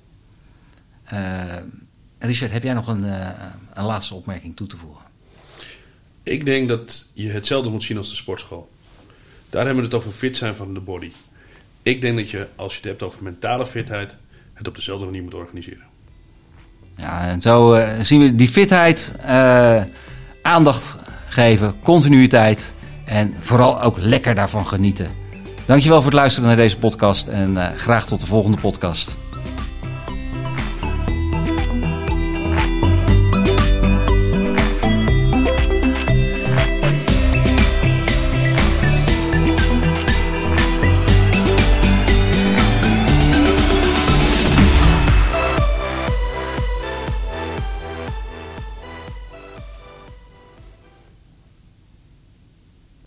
Eh, 1.04 1.58
Richard, 2.20 2.52
heb 2.52 2.64
jij 2.64 2.74
nog 2.74 2.88
een, 2.88 3.06
eh, 3.06 3.30
een 3.74 3.84
laatste 3.84 4.16
opmerking 4.16 4.56
toe 4.56 4.68
te 4.68 4.78
voegen? 4.78 5.06
Ik 6.24 6.46
denk 6.46 6.70
dat 6.70 7.10
je 7.14 7.30
hetzelfde 7.30 7.70
moet 7.70 7.84
zien 7.84 7.98
als 7.98 8.10
de 8.10 8.16
sportschool. 8.16 8.70
Daar 9.50 9.66
hebben 9.66 9.84
we 9.84 9.90
het 9.90 10.00
over 10.00 10.12
fit 10.12 10.38
zijn 10.38 10.56
van 10.56 10.74
de 10.74 10.80
body. 10.80 11.12
Ik 11.84 12.02
denk 12.02 12.18
dat 12.18 12.30
je, 12.30 12.48
als 12.56 12.74
je 12.74 12.80
het 12.80 12.90
hebt 12.90 13.04
over 13.04 13.24
mentale 13.24 13.66
fitheid, 13.66 14.16
het 14.54 14.68
op 14.68 14.76
dezelfde 14.76 15.06
manier 15.06 15.24
moet 15.24 15.34
organiseren. 15.34 15.86
Ja, 16.96 17.28
en 17.28 17.42
zo 17.42 17.74
eh, 17.74 18.04
zien 18.04 18.20
we 18.20 18.36
die 18.36 18.48
fitheid, 18.48 19.16
aandacht 20.52 20.98
geven, 21.30 21.76
continuïteit 21.84 22.74
en 23.06 23.34
vooral 23.40 23.82
ook 23.82 23.98
lekker 24.00 24.36
daarvan 24.36 24.68
genieten. 24.68 25.10
Dankjewel 25.66 25.98
voor 25.98 26.12
het 26.12 26.20
luisteren 26.20 26.48
naar 26.48 26.58
deze 26.58 26.78
podcast 26.78 27.28
en 27.28 27.58
eh, 27.58 27.78
graag 27.78 28.06
tot 28.06 28.20
de 28.20 28.26
volgende 28.26 28.58
podcast. 28.58 29.16